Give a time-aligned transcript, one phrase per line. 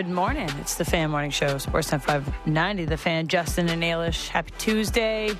[0.00, 0.48] Good morning.
[0.60, 2.86] It's the Fan Morning Show, Sports 590.
[2.86, 4.28] The Fan, Justin and Ailish.
[4.28, 5.32] Happy Tuesday.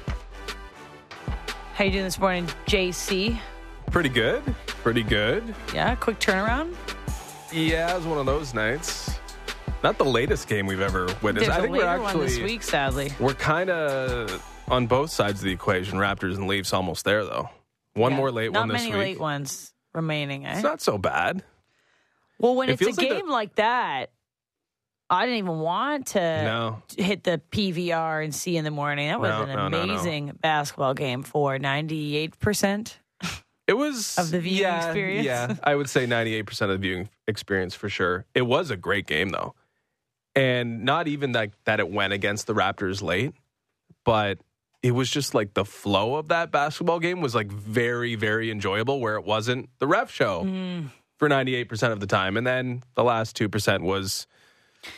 [1.73, 3.39] How you doing this morning, JC?
[3.91, 4.43] Pretty good.
[4.67, 5.55] Pretty good.
[5.73, 6.75] Yeah, quick turnaround.
[7.51, 9.19] Yeah, it was one of those nights.
[9.83, 11.47] Not the latest game we've ever witnessed.
[11.47, 13.13] There's I a think later we're actually one this week, sadly.
[13.19, 15.97] we're kind of on both sides of the equation.
[15.97, 17.49] Raptors and Leafs almost there though.
[17.95, 18.17] One Yeah.
[18.19, 18.91] more late Not one this week.
[18.93, 20.53] Not many late ones remaining, eh?
[20.53, 21.43] It's not so bad.
[22.39, 24.11] well, when it it's a like the- game like that,
[25.13, 26.83] I didn't even want to No.
[26.97, 29.09] hit the PVR and see in the morning.
[29.09, 32.95] That was No, an no, amazing basketball game for 98%.
[33.67, 35.25] It was Of the viewing yeah, experience?
[35.27, 38.25] Yeah, I would say ninety-eight percent of the viewing experience for sure.
[38.35, 39.55] It was a great game though,
[40.35, 43.33] and not even that that it went against the Raptors late,
[44.05, 44.39] but
[44.83, 48.99] it was just like the flow of that basketball game was like very very enjoyable.
[48.99, 50.91] Where it wasn't the ref show Mm.
[51.19, 54.27] for ninety-eight percent of the time, and then the last two percent was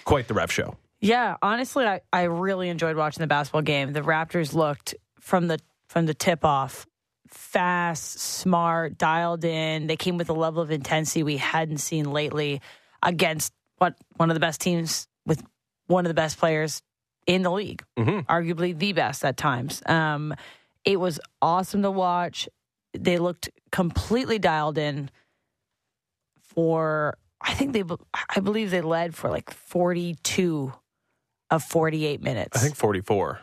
[0.05, 0.77] quite the ref show.
[1.01, 3.93] Yeah, honestly, I, I really enjoyed watching the basketball game.
[3.93, 6.87] The Raptors looked from the from the tip off
[7.29, 9.87] fast, smart, dialed in.
[9.87, 12.61] They came with a level of intensity we hadn't seen lately
[13.03, 15.43] against what one of the best teams with
[15.87, 16.83] one of the best players
[17.27, 18.25] in the league, Mhm.
[18.27, 19.83] arguably the best at times.
[19.87, 20.35] Um,
[20.85, 22.49] it was awesome to watch.
[22.93, 25.11] They looked completely dialed in
[26.41, 27.85] for I think they
[28.35, 30.73] I believe they led for like 42
[31.51, 32.57] of 48 minutes.
[32.57, 33.41] I think forty-four.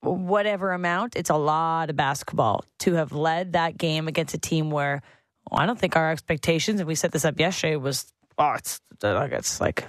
[0.00, 4.70] whatever amount, it's a lot of basketball to have led that game against a team
[4.70, 5.02] where
[5.50, 8.80] well, I don't think our expectations and we set this up yesterday was oh it's
[9.02, 9.86] like it's like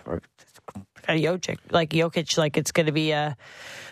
[1.07, 3.35] a Jokic like Jokic like it's going to be a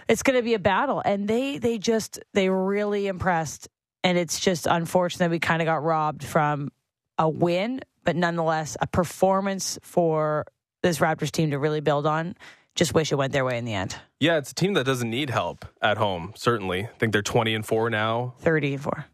[0.07, 3.67] it's going to be a battle and they they just they really impressed
[4.03, 6.71] and it's just unfortunate we kind of got robbed from
[7.17, 10.45] a win but nonetheless a performance for
[10.83, 12.35] this Raptors team to really build on
[12.75, 15.09] just wish it went their way in the end Yeah, it's a team that doesn't
[15.09, 16.33] need help at home.
[16.35, 18.35] Certainly, I think they're twenty and four now.
[18.39, 19.05] 30 and 4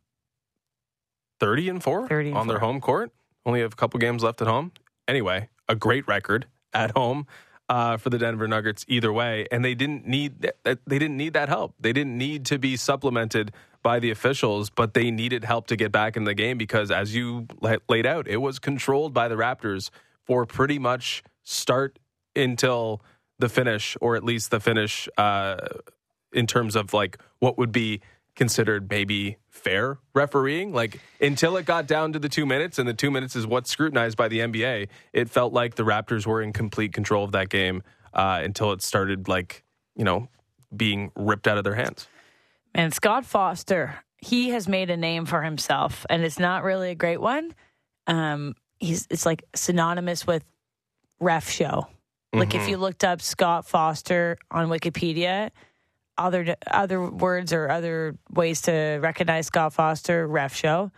[1.40, 3.12] 30 and 4 30 and on their home court.
[3.46, 4.72] Only have a couple games left at home.
[5.08, 7.26] Anyway, a great record at home
[7.68, 10.80] uh, for the Denver Nuggets either way, and they didn't need that.
[10.86, 11.74] They didn't need that help.
[11.80, 13.52] They didn't need to be supplemented
[13.84, 17.16] by the officials, but they needed help to get back in the game because, as
[17.16, 17.48] you
[17.90, 19.90] laid out, it was controlled by the Raptors
[20.24, 22.00] for pretty much start
[22.36, 23.02] until
[23.40, 25.58] the finish, or at least the finish uh,
[26.32, 28.02] in terms of like what would be
[28.36, 30.74] considered maybe fair refereeing.
[30.74, 33.70] Like until it got down to the two minutes, and the two minutes is what's
[33.70, 34.88] scrutinized by the NBA.
[35.14, 38.82] It felt like the Raptors were in complete control of that game uh, until it
[38.82, 39.64] started like
[39.96, 40.30] you know
[40.76, 42.08] being ripped out of their hands.
[42.74, 46.96] And Scott Foster, he has made a name for himself, and it's not really a
[46.96, 47.54] great one.
[48.08, 50.44] Um, he's it's like synonymous with
[51.20, 51.88] ref show.
[52.34, 55.50] Like if you looked up Scott Foster on Wikipedia,
[56.18, 60.92] other other words or other ways to recognize Scott Foster, ref show.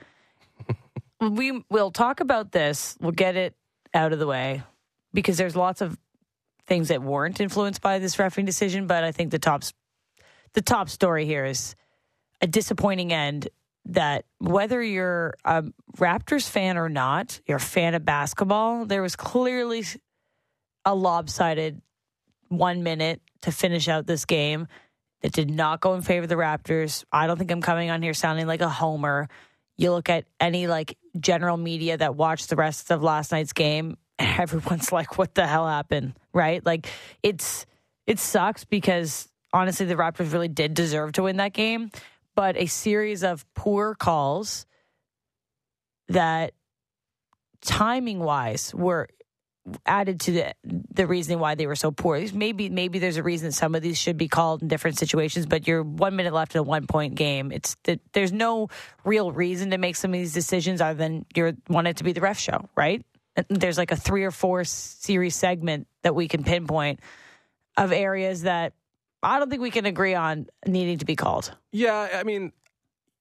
[1.22, 2.96] we will talk about this.
[3.02, 3.56] We'll get it
[3.96, 4.62] out of the way
[5.12, 5.98] because there's lots of
[6.68, 9.64] things that weren't influenced by this refereeing decision, but I think the top
[10.54, 11.76] the top story here is
[12.42, 13.50] a disappointing end
[13.86, 15.64] that whether you're a
[15.98, 19.84] Raptors fan or not, you're a fan of basketball, there was clearly
[20.86, 21.82] a lopsided
[22.50, 24.68] one minute to finish out this game
[25.22, 27.04] that did not go in favor of the Raptors.
[27.12, 29.28] I don't think I'm coming on here sounding like a homer.
[29.78, 33.98] You look at any like general media that watched the rest of last night's game,
[34.20, 36.14] everyone's like, what the hell happened?
[36.34, 36.66] Right?
[36.66, 36.88] Like
[37.22, 37.66] it's
[38.06, 41.92] it sucks because honestly the Raptors really did deserve to win that game.
[42.36, 44.66] But a series of poor calls
[46.10, 46.54] that
[47.62, 49.08] timing wise were
[49.86, 52.22] added to the the reasoning why they were so poor.
[52.34, 55.68] Maybe maybe there's a reason some of these should be called in different situations, but
[55.68, 57.52] you're one minute left in a one point game.
[57.52, 57.78] It's
[58.14, 58.70] there's no
[59.06, 62.12] real reason to make some of these decisions other than you want it to be
[62.12, 63.06] the ref show, right?
[63.50, 67.00] There's like a three or four series segment that we can pinpoint
[67.78, 68.74] of areas that
[69.24, 71.56] I don't think we can agree on needing to be called.
[71.72, 72.52] Yeah, I mean,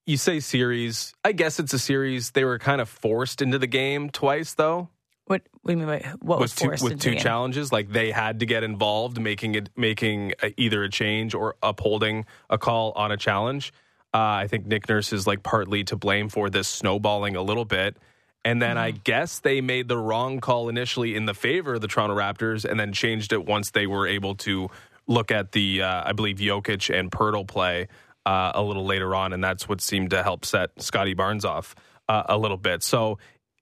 [0.07, 1.15] you say series.
[1.25, 2.33] I guess it's a series.
[2.33, 4.89] They were kind of forced into the game twice, though.
[5.27, 7.23] What, what do you mean by what was two, forced with into two the game?
[7.23, 7.71] challenges.
[7.73, 12.27] Like they had to get involved, making it making a, either a change or upholding
[12.51, 13.73] a call on a challenge.
[14.13, 17.65] Uh, I think Nick Nurse is like partly to blame for this snowballing a little
[17.65, 17.97] bit.
[18.45, 19.01] And then I Mm-hmm.
[19.05, 22.79] guess they made the wrong call initially in the favor of the Toronto Raptors, and
[22.79, 24.69] then changed it once they were able to
[25.07, 27.89] look at the uh, I believe Jokic and Poeltl play
[28.27, 31.75] uh, a little later on, and that's what seemed to help set Scottie Barnes off
[32.09, 32.83] uh, a little bit.
[32.83, 33.19] So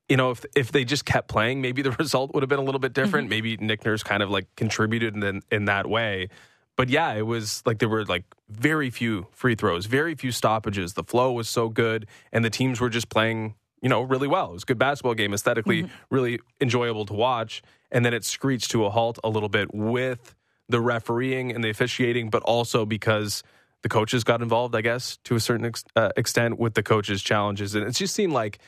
[0.08, 2.64] you know, if if they just kept playing, maybe the result would have been a
[2.64, 3.30] little bit different.
[3.30, 6.28] Maybe Nick Nurse kind of like contributed in in that way.
[6.76, 10.94] But yeah, it was like there were like very few free throws, very few stoppages.
[10.94, 14.50] The flow was so good, and the teams were just playing, you know, really well.
[14.50, 17.62] It was a good basketball game, aesthetically really enjoyable to watch.
[17.92, 20.34] And then it screeched to a halt a little bit with
[20.70, 23.42] the refereeing and the officiating, but also because
[23.82, 27.22] the coaches got involved, I guess, to a certain ex- uh, extent with the coaches'
[27.22, 27.74] challenges.
[27.74, 28.58] And it just seemed like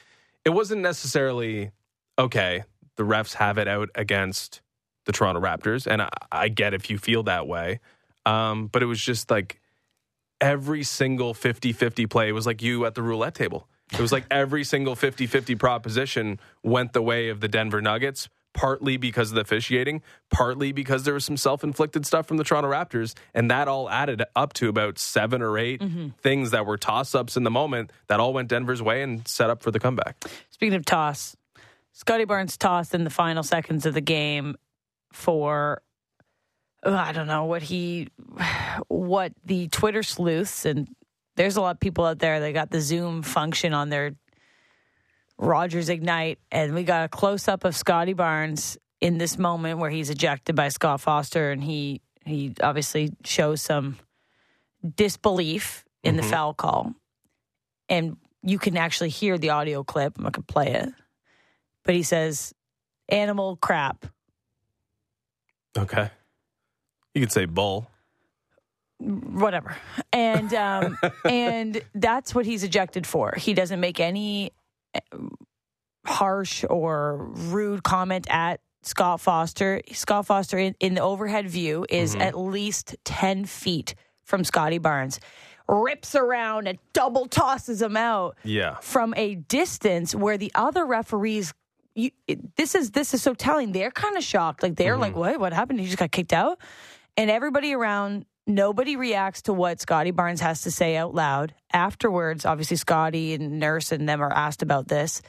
[0.44, 1.70] it wasn't necessarily
[2.18, 2.64] okay.
[2.96, 4.60] The refs have it out against
[5.04, 7.80] the Toronto Raptors, and I, I get if you feel that way.
[8.24, 9.60] Um, but it was just like
[10.40, 13.68] every single 50 50 play was like you at the roulette table.
[13.92, 18.28] It was like every single 50 50 proposition went the way of the Denver Nuggets,
[18.52, 22.44] partly because of the officiating, partly because there was some self inflicted stuff from the
[22.44, 23.14] Toronto Raptors.
[23.34, 26.08] And that all added up to about seven or 8 mm-hmm.
[26.20, 29.50] things that were toss ups in the moment that all went Denver's way and set
[29.50, 30.24] up for the comeback.
[30.50, 31.36] Speaking of toss,
[31.92, 34.56] Scottie Barnes tossed in the final seconds of the game
[35.12, 35.82] for
[36.84, 38.08] oh, I don't know what he
[38.88, 40.88] what the Twitter sleuths and
[41.36, 44.12] there's a lot of people out there that got the Zoom function on their
[45.42, 49.90] Rogers Ignite and we got a close up of Scottie Barnes in this moment where
[49.90, 53.98] he's ejected by Scott Foster and he he obviously shows some
[54.96, 56.94] disbelief in the foul call
[57.88, 60.16] and you can actually hear the audio clip.
[60.16, 60.88] I'm not gonna play it,
[61.82, 62.54] but he says,
[63.08, 64.06] "Animal crap."
[65.76, 66.08] Okay.
[67.14, 67.88] You could say bull.
[69.00, 69.76] whatever
[70.12, 70.96] and um
[71.28, 74.52] and that's what he's ejected for he doesn't make any
[76.06, 79.80] harsh or rude comment at scott foster.
[79.92, 82.22] Scott foster in, in the overhead view is mm-hmm.
[82.22, 83.94] at least 10 feet
[84.24, 85.20] from Scottie Barnes.
[85.68, 88.76] Rips around and double tosses him out Yeah.
[88.80, 91.54] from a distance where the other referees
[91.94, 93.72] you, it, this is this is so telling.
[93.72, 94.62] They're kind of shocked.
[94.62, 95.02] Like they're mm-hmm.
[95.02, 95.38] like what?
[95.38, 95.78] What happened?
[95.78, 96.58] He just got kicked out?
[97.18, 101.54] And everybody around nobody reacts to what Scottie Barnes has to say out loud.
[101.72, 105.22] Afterwards obviously Scottie and Nurse and them are asked about this.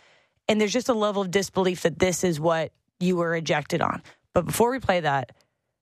[0.48, 4.02] And there's just a level of disbelief that this is what you were ejected on.
[4.34, 5.32] But before we play that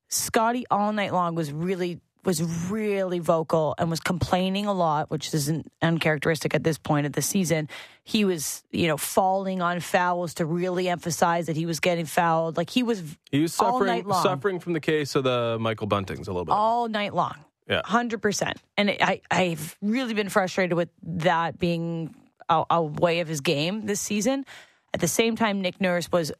[0.09, 5.33] Scottie all night long was really was really vocal and was complaining a lot, which
[5.33, 7.67] isn't uncharacteristic at this point of the season.
[8.03, 12.57] He was, you know, falling on fouls to really emphasize that he was getting fouled.
[12.57, 13.01] Like he was
[13.31, 14.23] He was all suffering night long.
[14.23, 16.51] suffering from the case of the Michael Buntings a little bit.
[16.53, 17.35] all night long.
[17.67, 17.81] Yeah.
[17.85, 18.57] Hundred percent.
[18.77, 22.13] And it, I, I've really been frustrated with that being
[22.49, 24.45] a, a way of his game this season.
[24.93, 26.33] At the same time, Nick Nurse was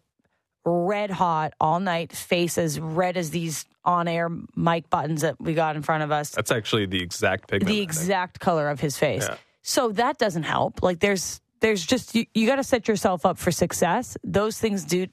[0.66, 5.76] red hot all night, face as red as these on-air mic buttons that we got
[5.76, 6.30] in front of us.
[6.32, 7.68] That's actually the exact pigment.
[7.68, 9.26] The exact color of his face.
[9.28, 9.38] Yeah.
[9.64, 10.84] So that doesn't help.
[10.84, 14.18] Like there's there's just you, you got to set yourself up for success.
[14.24, 15.08] Those things do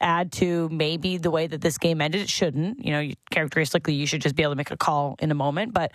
[0.00, 2.22] add to maybe the way that this game ended.
[2.22, 2.84] It shouldn't.
[2.84, 5.34] You know, you, characteristically, you should just be able to make a call in a
[5.34, 5.92] moment, but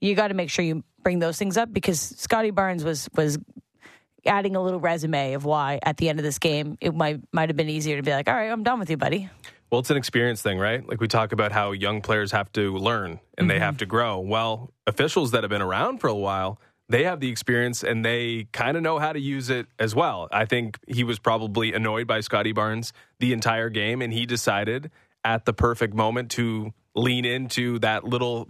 [0.00, 3.38] you got to make sure you bring those things up because Scottie Barnes was was
[4.26, 7.48] adding a little resume of why at the end of this game it might might
[7.48, 9.30] have been easier to be like, all right, I'm done with you, buddy.
[9.70, 10.86] Well, it's an experience thing, right?
[10.86, 13.62] Like we talk about how young players have to learn and they mm-hmm.
[13.64, 14.20] have to grow.
[14.20, 18.46] Well, officials that have been around for a while, they have the experience and they
[18.52, 20.28] kind of know how to use it as well.
[20.30, 24.90] I think he was probably annoyed by Scottie Barnes the entire game and he decided
[25.24, 28.48] at the perfect moment to lean into that little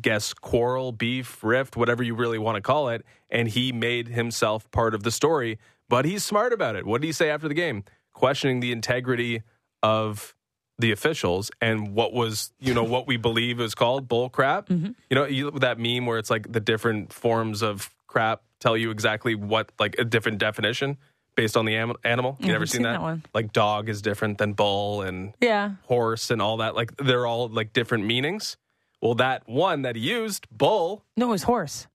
[0.00, 4.70] guess quarrel, beef, rift, whatever you really want to call it, and he made himself
[4.70, 5.58] part of the story.
[5.88, 6.84] But he's smart about it.
[6.84, 7.84] What did he say after the game?
[8.12, 9.42] Questioning the integrity
[9.82, 10.34] of
[10.78, 14.68] the officials and what was, you know, what we believe is called bull crap.
[14.68, 14.92] Mm-hmm.
[15.08, 18.90] You know, you, that meme where it's like the different forms of crap tell you
[18.90, 20.96] exactly what, like a different definition
[21.36, 22.36] based on the am- animal.
[22.40, 22.92] You never seen, seen that?
[22.92, 23.22] that one.
[23.32, 25.72] Like dog is different than bull and Yeah.
[25.84, 26.74] horse and all that.
[26.74, 28.56] Like they're all like different meanings.
[29.06, 31.86] Well, that one that he used, bull No, it was horse.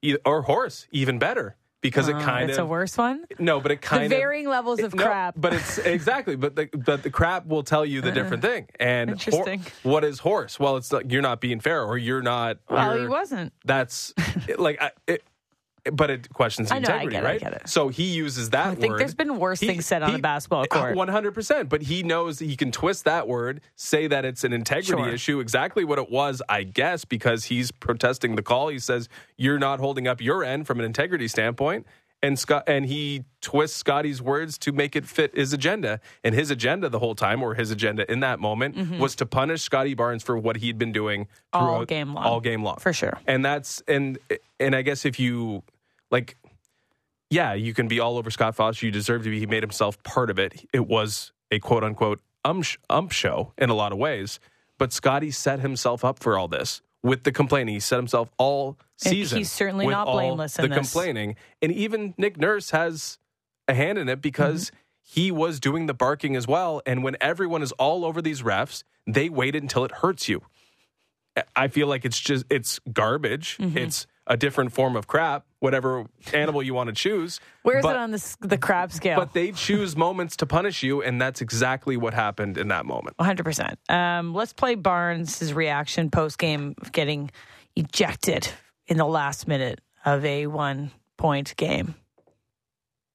[0.00, 3.24] e- or horse, even better because it Uh, kind it's of it's a worse one.
[3.40, 5.34] no, but it kind the of varying levels of no, crap.
[5.36, 8.68] but it's exactly, but the but the crap will tell you the different thing.
[8.78, 9.62] And hor- Interesting.
[9.82, 10.60] what is horse?
[10.60, 12.58] Well, it's like you're not being fair, or you're not.
[12.70, 13.52] well, he you're- wasn't.
[13.64, 14.14] That's
[14.56, 15.24] like I, it.
[15.90, 17.40] But it questions the I know, I integrity, get it, I right?
[17.40, 17.68] get it.
[17.68, 18.72] So he uses that word.
[18.72, 19.00] I think word.
[19.00, 20.94] there's been worse things said on a basketball court.
[20.94, 21.68] One hundred percent.
[21.68, 25.08] But he knows that he can twist that word, say that it's an integrity Sure.
[25.12, 28.68] issue, exactly what it was, I guess, because he's protesting the call.
[28.68, 31.84] He says you're not holding up your end from an integrity standpoint,
[32.22, 36.00] and Scott and he twists Scottie's words to make it fit his agenda.
[36.22, 39.62] And his agenda the whole time, or his agenda in that moment, was to punish
[39.62, 41.64] Scottie Barnes for what he'd been doing Mm-hmm.
[41.66, 42.24] All game long.
[42.24, 43.18] all game long, For sure.
[43.26, 44.18] and that's and
[44.60, 45.62] and I guess if you
[46.10, 46.36] like
[47.30, 48.84] yeah, you can be all over Scott Foster.
[48.86, 49.38] You deserve to be.
[49.40, 50.66] He made himself part of it.
[50.72, 54.38] It was a quote unquote ump, ump show in a lot of ways.
[54.78, 57.74] But Scottie set himself up for all this with the complaining.
[57.74, 59.38] He set himself all season.
[59.38, 60.78] He's certainly not blameless in the this.
[60.92, 63.18] complaining, and even Nick Nurse has
[63.68, 64.76] a hand in it because Mm-hmm.
[65.20, 66.80] he was doing the barking as well.
[66.86, 70.42] And when everyone is all over these refs, they waited until it hurts you.
[71.56, 73.56] I feel like it's just it's garbage.
[73.58, 73.78] Mm-hmm.
[73.78, 76.04] It's a different form of crap, whatever
[76.34, 77.38] animal you want to choose.
[77.62, 79.16] Where is but, it on this, the crab scale?
[79.16, 83.16] But they choose moments to punish you, and that's exactly what happened in that moment.
[83.18, 83.76] 100%.
[83.88, 87.30] Um, let's play Barnes' reaction post game of getting
[87.76, 88.48] ejected
[88.88, 91.94] in the last minute of a one point game.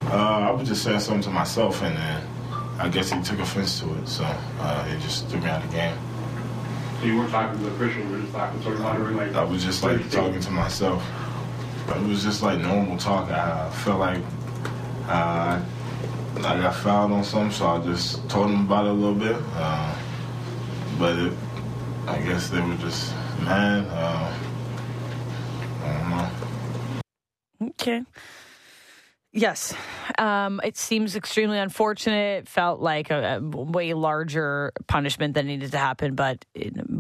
[0.04, 2.24] Uh, I was just saying something to myself, and then
[2.80, 5.70] I guess he took offense to it, so uh, it just threw me out of
[5.70, 5.98] the game.
[7.02, 9.36] So you weren't talking to the official, you were just talking sort of monitoring like
[9.36, 11.04] I was just like talking to myself.
[11.90, 13.30] It was just like normal talk.
[13.32, 14.22] I felt like
[15.08, 15.62] uh,
[16.38, 19.36] I got fouled on something, so I just told them about it a little bit.
[19.56, 19.96] Uh,
[21.00, 21.34] but it,
[22.08, 23.88] I guess they were just mad.
[23.90, 24.34] Uh,
[25.84, 26.10] I don't
[27.62, 27.70] know.
[27.70, 28.04] Okay.
[29.34, 29.74] Yes.
[30.18, 32.40] Um, it seems extremely unfortunate.
[32.40, 36.44] It felt like a, a way larger punishment that needed to happen, but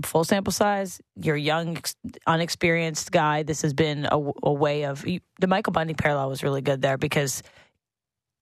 [0.03, 1.95] full sample size, you're a young, ex-
[2.27, 3.43] unexperienced guy.
[3.43, 6.97] This has been a, a way of the Michael Bunting parallel was really good there
[6.97, 7.41] because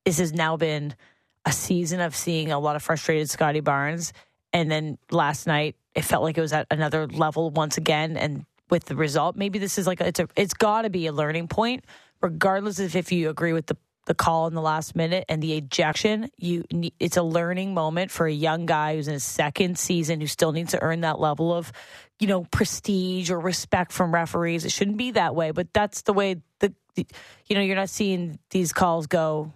[0.04, 0.96] this has now been
[1.46, 4.14] a season of seeing a lot of frustrated Scottie Barnes.
[4.52, 8.18] And then last night, it felt like it was at another level once again.
[8.18, 11.08] And with the result, maybe this is like a, it's a, it's got to be
[11.08, 11.86] a learning point,
[12.26, 15.54] regardless of if you agree with the the call in the last minute and the
[15.54, 16.30] ejection.
[16.38, 16.64] You,
[17.00, 20.52] it's a learning moment for a young guy who's in his second season who still
[20.52, 21.72] needs to earn that level of,
[22.20, 24.64] you know, prestige or respect from referees.
[24.64, 27.08] It shouldn't be that way, but that's the way the, the
[27.48, 29.52] you know, you're not seeing these calls go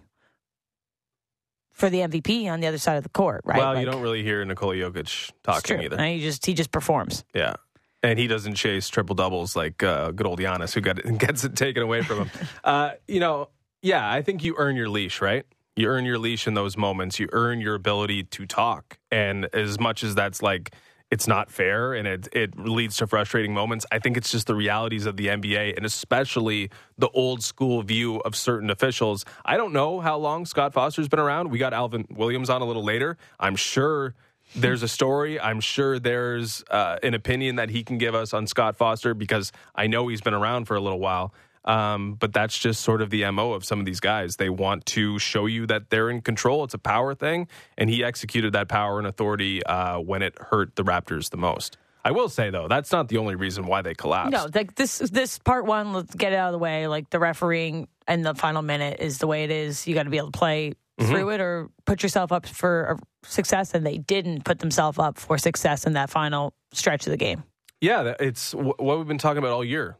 [1.72, 3.56] for the MVP on the other side of the court, right?
[3.56, 5.96] Well, Like, you don't really hear Nikola Jokic talking either.
[5.96, 7.24] And he just he just performs.
[7.34, 7.54] Yeah.
[8.02, 11.44] And he doesn't chase triple doubles like uh, good old Giannis, who got it, gets
[11.44, 12.30] it taken away from him.
[12.64, 13.48] uh, you know,
[13.82, 15.44] yeah, I think you earn your leash, right?
[15.76, 17.18] You earn your leash in those moments.
[17.18, 18.98] You earn your ability to talk.
[19.10, 20.74] And as much as that's like,
[21.10, 24.54] it's not fair and it, it leads to frustrating moments, I think it's just the
[24.54, 29.24] realities of the NBA and especially the old school view of certain officials.
[29.44, 31.50] I don't know how long Scott Foster's been around.
[31.50, 33.16] We got Alvin Williams on a little later.
[33.40, 34.14] I'm sure
[34.54, 35.40] there's a story.
[35.40, 39.52] I'm sure there's uh, an opinion that he can give us on Scott Foster because
[39.74, 41.32] I know he's been around for a little while.
[41.64, 44.36] Um, but that's just sort of the MO of some of these guys.
[44.36, 46.64] They want to show you that they're in control.
[46.64, 47.48] It's a power thing.
[47.76, 51.76] And he executed that power and authority uh, when it hurt the Raptors the most.
[52.02, 54.32] I will say, though, that's not the only reason why they collapsed.
[54.32, 56.86] No, like this this part one, let's get it out of the way.
[56.86, 59.86] Like the refereeing and the final minute is the way it is.
[59.86, 61.10] You got to be able to play Mm-hmm.
[61.12, 65.38] through it or put yourself up for success, and they didn't put themselves up for
[65.38, 67.42] success in that final stretch of the game.
[67.80, 69.96] Yeah, it's what we've been talking about all year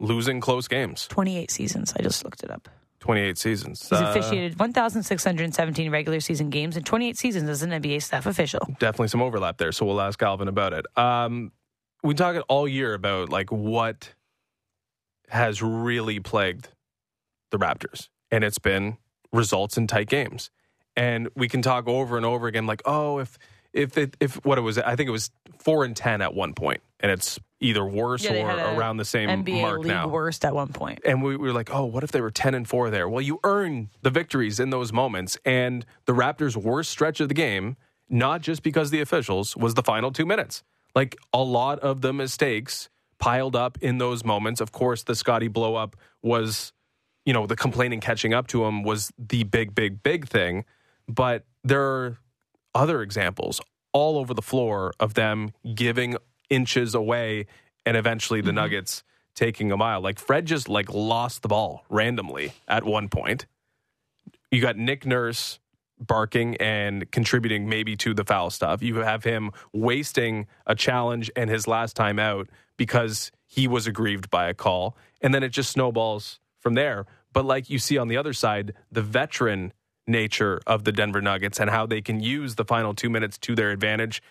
[0.00, 1.06] losing close games.
[1.08, 1.92] Twenty eight seasons.
[1.98, 2.68] I just looked it up.
[3.00, 3.88] 28 seasons.
[3.90, 7.48] He's Uh, officiated one thousand six hundred seventeen regular season games and twenty eight seasons
[7.50, 8.60] as an NBA staff official.
[8.78, 9.72] definitely some overlap there.
[9.72, 10.86] So we'll ask Alvin about it.
[10.96, 11.50] Um,
[12.04, 14.14] we talk all year about like what
[15.28, 16.68] has really plagued
[17.50, 18.98] the Raptors, and it's been
[19.32, 20.50] results in tight games.
[20.96, 23.38] And we can talk over and over again, like, oh, if
[23.72, 26.52] if it, if what it was, I think it was four and ten at one
[26.52, 30.08] point, and it's either worse Yeah, or around the same NBA mark league now.
[30.08, 31.00] worst at one point.
[31.06, 33.08] And we were like, oh, what if they were 10 and 4 there?
[33.08, 35.38] Well, you earn the victories in those moments.
[35.44, 37.76] And the Raptors' worst stretch of the game,
[38.10, 40.64] not just because the officials, was the final two minutes.
[40.94, 44.60] Like a lot of the mistakes piled up in those moments.
[44.60, 46.72] Of course, the Scottie blow up was,
[47.24, 50.64] you know, the complaining catching up to him was the big, big, big thing.
[51.08, 52.18] But there are
[52.74, 53.60] other examples
[53.92, 56.16] all over the floor of them giving
[56.48, 57.46] inches away
[57.84, 58.56] and eventually the mm-hmm.
[58.56, 59.02] Nuggets
[59.34, 60.00] taking a mile.
[60.00, 63.46] Like Fred just like lost the ball randomly at one point.
[64.50, 65.58] You got Nick Nurse
[65.98, 68.82] barking and contributing maybe to the foul stuff.
[68.82, 74.30] You have him wasting a challenge and his last time out because he was aggrieved
[74.30, 74.96] by a call.
[75.20, 77.04] And then it just snowballs from there.
[77.32, 79.72] But like you see on the other side, the veteran
[80.06, 83.54] nature of the Denver Nuggets and how they can use the final two minutes to
[83.54, 84.22] their advantage.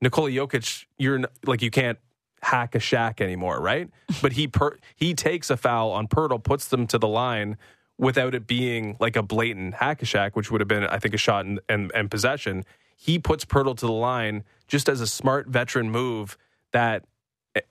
[0.00, 1.98] Nikola Jokic, you're like you can't
[2.42, 3.88] hack a shack anymore, right?
[4.22, 7.56] but he per, he takes a foul on Poeltl, puts them to the line
[7.98, 11.14] without it being like a blatant hack a shack, which would have been, I think,
[11.14, 12.64] a shot and, and, and possession.
[12.96, 16.38] He puts Poeltl to the line just as a smart veteran move
[16.72, 17.04] that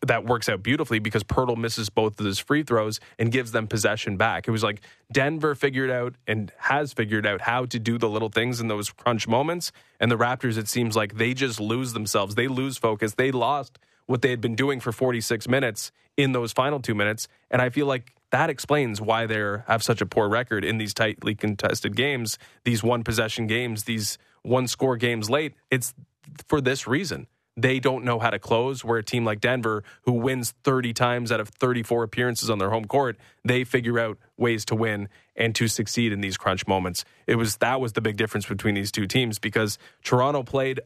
[0.06, 3.68] that works out beautifully because Poeltl misses both of his free throws and gives them
[3.68, 4.48] possession back.
[4.48, 4.82] It was like
[5.12, 8.90] Denver figured out and has figured out how to do the little things in those
[8.90, 9.72] crunch moments.
[10.00, 12.36] And the Raptors, it seems like they just lose themselves.
[12.36, 13.14] They lose focus.
[13.14, 17.28] They lost what they had been doing for 46 minutes in those final two minutes.
[17.50, 20.94] And I feel like that explains why they have such a poor record in these
[20.94, 25.54] tightly contested games, these one possession games, these one score games late.
[25.72, 25.94] It's
[26.48, 27.28] for this reason.
[27.62, 28.84] They don't know how to close.
[28.84, 32.70] Where a team like Denver, who wins 30 times out of 34 appearances on their
[32.70, 37.04] home court, they figure out ways to win and to succeed in these crunch moments.
[37.28, 40.82] It was that was the big difference between these two teams because Toronto played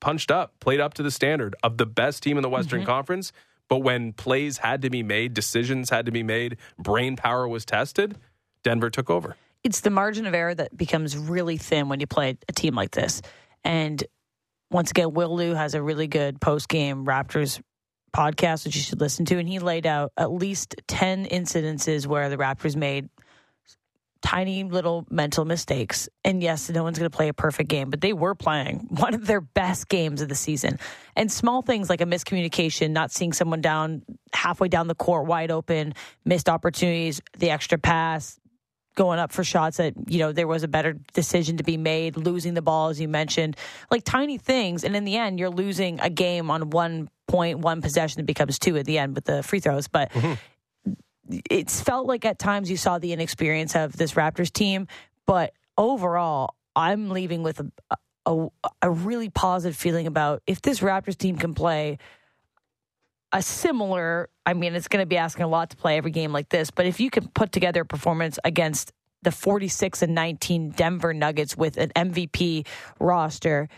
[0.00, 2.90] punched up, played up to the standard of the best team in the Western mm-hmm.
[2.90, 3.32] Conference.
[3.68, 7.64] But when plays had to be made, decisions had to be made, brain power was
[7.64, 8.18] tested,
[8.64, 9.36] Denver took over.
[9.64, 12.90] It's the margin of error that becomes really thin when you play a team like
[12.90, 13.22] this.
[13.64, 14.02] And
[14.72, 17.60] once again, Will Lou has a really good post game Raptors
[18.14, 19.38] podcast, which you should listen to.
[19.38, 23.08] And he laid out at least 10 incidences where the Raptors made
[24.22, 26.08] tiny little mental mistakes.
[26.24, 29.14] And yes, no one's going to play a perfect game, but they were playing one
[29.14, 30.78] of their best games of the season.
[31.16, 34.02] And small things like a miscommunication, not seeing someone down
[34.32, 38.38] halfway down the court wide open, missed opportunities, the extra pass,
[38.94, 42.16] going up for shots that you know there was a better decision to be made
[42.16, 43.56] losing the ball as you mentioned
[43.90, 44.84] like tiny things.
[44.84, 48.58] And in the end you're losing a game on one point one possession that becomes
[48.58, 49.88] two at the end with the free throws.
[49.88, 50.92] But mm-hmm.
[51.50, 54.86] it's felt like at times you saw the inexperience of this Raptors team,
[55.26, 57.96] but overall, I'm leaving with a,
[58.26, 58.48] a,
[58.82, 61.98] a really positive feeling about if this Raptors team can play
[63.32, 66.32] a similar, I mean, it's going to be asking a lot to play every game
[66.32, 70.70] like this, but if you can put together a performance against the 46 and 19
[70.70, 72.66] Denver Nuggets with an MVP
[72.98, 73.68] roster,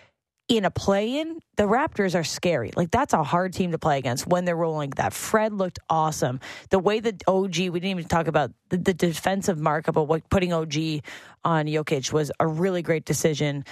[0.48, 2.70] in a play in, the Raptors are scary.
[2.76, 4.90] Like that's a hard team to play against when they're rolling.
[4.90, 6.40] That Fred looked awesome.
[6.70, 10.28] The way that OG, we didn't even talk about the, the defensive markup but what
[10.28, 10.74] putting OG
[11.44, 13.64] on Jokic was a really great decision.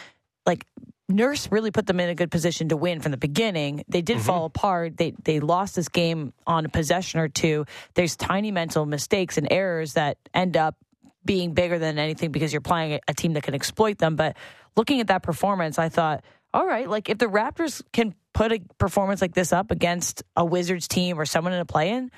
[0.47, 0.67] Like
[1.09, 3.85] Nurse really put them in a good position to win from the beginning.
[3.89, 4.27] They did mm-hmm.
[4.27, 4.97] fall apart.
[4.97, 7.67] They they lost this game on a possession or two.
[7.95, 10.77] There's tiny mental mistakes and errors that end up
[11.25, 14.17] being bigger than anything because you're playing a team that can exploit them.
[14.17, 14.37] But
[14.77, 18.61] looking at that performance, I thought all right, like if the Raptors can put a
[18.79, 22.11] performance like this up against a Wizards team or someone in a play in,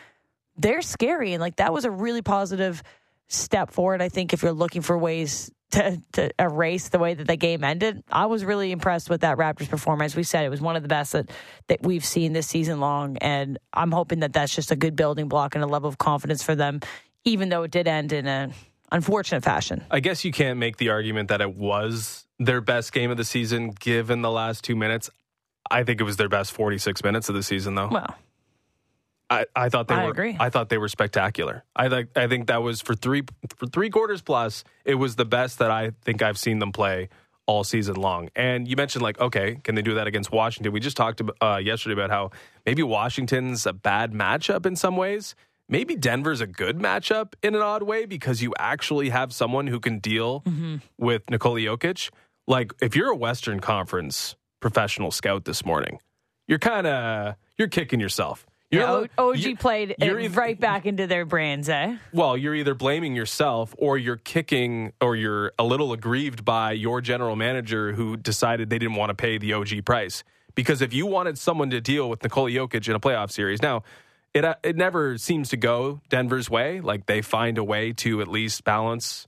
[0.57, 1.33] they're scary.
[1.33, 2.83] And like that was a really positive
[3.29, 4.03] step forward.
[4.03, 7.65] I think if you're looking for ways to, to erase the way that the game
[7.65, 10.15] ended, I was really impressed with that Raptors performance.
[10.15, 11.31] We said it was one of the best that,
[11.69, 13.17] that we've seen this season long.
[13.19, 16.43] And I'm hoping that that's just a good building block and a level of confidence
[16.43, 16.81] for them,
[17.25, 18.51] even though it did end in a
[18.93, 19.85] unfortunate fashion.
[19.91, 23.25] I guess you can't make the argument that it was their best game of the
[23.25, 25.11] season given the last two minutes.
[25.71, 27.89] I think it was their best 46 minutes of the season, though.
[27.89, 28.15] Well,
[29.31, 30.11] I, I thought they I were.
[30.11, 30.37] Agree.
[30.39, 31.65] I thought they were spectacular.
[31.75, 32.11] I think.
[32.17, 33.23] I think that was for three
[33.57, 34.65] for three quarters plus.
[34.85, 37.09] It was the best that I think I've seen them play
[37.47, 38.31] all season long.
[38.35, 40.73] And you mentioned like, okay, can they do that against Washington?
[40.73, 42.31] We just talked uh, yesterday about how
[42.65, 45.35] maybe Washington's a bad matchup in some ways
[45.69, 49.81] maybe Denver's a good matchup in an odd way because you actually have someone who
[49.81, 50.77] can deal mm-hmm.
[50.99, 52.11] with Nikola Jokic.
[52.47, 55.99] Like if you're a Western Conference professional scout this morning,
[56.47, 58.47] you're kind of you're kicking yourself.
[58.71, 61.97] Yeah, OG you're, played either, right back into their brains, eh?
[62.13, 67.01] Well, you're either blaming yourself or you're kicking or you're a little aggrieved by your
[67.01, 70.25] general manager who decided they didn't want to pay the OG price.
[70.55, 73.83] Because if you wanted someone to deal with Nikola Jokic in a playoff series, now
[74.33, 76.81] it uh, it never seems to go Denver's way.
[76.81, 79.27] Like they find a way to at least balance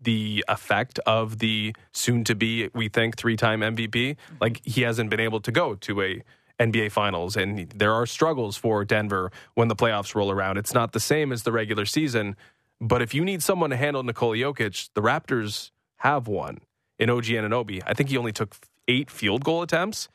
[0.00, 4.16] the effect of the soon to be, we think, three time MVP.
[4.40, 6.22] Like he hasn't been able to go to a
[6.58, 10.56] NBA Finals, and there are struggles for Denver when the playoffs roll around.
[10.56, 12.36] It's not the same as the regular season,
[12.80, 16.58] but if you need someone to handle Nikola Jokic, the Raptors have one
[16.98, 17.82] in OG Anunoby.
[17.86, 18.56] I think he only took
[18.88, 20.08] eight field goal attempts.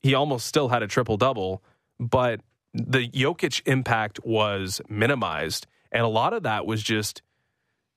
[0.00, 1.62] He almost still had a triple double,
[1.98, 2.40] but
[2.72, 5.66] the Jokic impact was minimized.
[5.92, 7.22] And a lot of that was just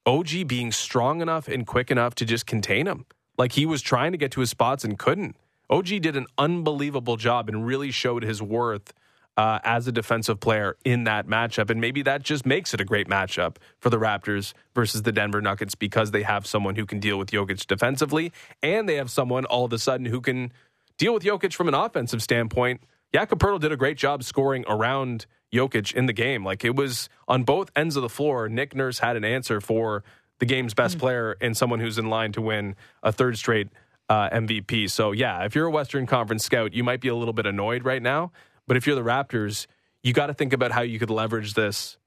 [0.06, 3.06] OG being strong enough and quick enough to just contain him.
[3.38, 5.36] Like he was trying to get to his spots and couldn't.
[5.70, 8.94] OG did an unbelievable job and really showed his worth
[9.36, 11.70] uh, as a defensive player in that matchup.
[11.70, 15.42] And maybe that just makes it a great matchup for the Raptors versus the Denver
[15.42, 18.32] Nuggets because they have someone who can deal with Jokic defensively
[18.64, 20.52] and they have someone all of a sudden who can
[20.98, 22.82] deal with Jokic from an offensive standpoint
[23.14, 26.44] Jakob Poeltl did a great job scoring around Jokic in the game.
[26.44, 28.50] Like it was on both ends of the floor.
[28.50, 30.04] Nick Nurse had an answer for
[30.40, 31.00] the game's best mm.
[31.00, 33.70] player and someone who's in line to win a third straight
[34.10, 34.90] uh, MVP.
[34.90, 37.84] So yeah, if you're a Western Conference scout, you might be a little bit annoyed
[37.84, 38.32] right now.
[38.68, 39.68] But if you're the Raptors,
[40.04, 41.98] you got to think about how you could leverage this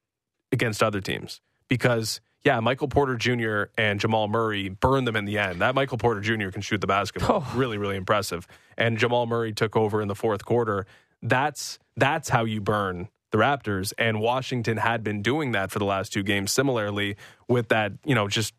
[0.52, 3.64] against other teams because yeah, Michael Porter Jr.
[3.76, 5.60] and Jamal Murray burned them in the end.
[5.60, 6.48] That Michael Porter Jr.
[6.48, 7.44] can shoot the basketball.
[7.46, 7.52] Oh.
[7.56, 8.46] Really, really impressive.
[8.78, 10.86] And Jamal Murray took over in the fourth quarter.
[11.22, 13.92] That's that's how you burn the Raptors.
[13.98, 17.16] And Washington had been doing that for the last two games similarly
[17.48, 18.54] with that, you know, just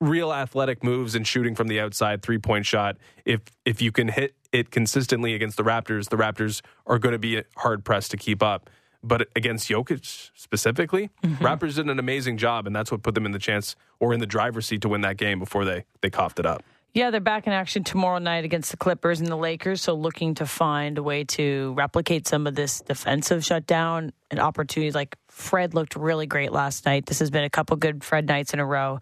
[0.00, 2.96] real athletic moves and shooting from the outside three point shot.
[3.24, 7.18] If if you can hit it consistently against the Raptors, the Raptors are going to
[7.18, 8.68] be hard pressed to keep up.
[9.02, 11.42] But against Jokic specifically, mm-hmm.
[11.42, 14.20] Raptors did an amazing job, and that's what put them in the chance or in
[14.20, 16.62] the driver's seat to win that game before they they coughed it up.
[16.92, 19.80] Yeah, they're back in action tomorrow night against the Clippers and the Lakers.
[19.80, 24.94] So looking to find a way to replicate some of this defensive shutdown and opportunities.
[24.94, 27.06] Like Fred looked really great last night.
[27.06, 28.98] This has been a couple good Fred nights in a row.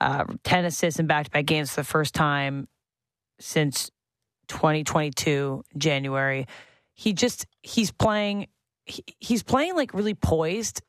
[0.00, 2.68] Uh, Ten assists in back-to-back games for the first time
[3.38, 3.90] since
[4.48, 6.46] 2022 January.
[6.94, 8.48] He just he's playing
[8.84, 10.82] he, he's playing like really poised,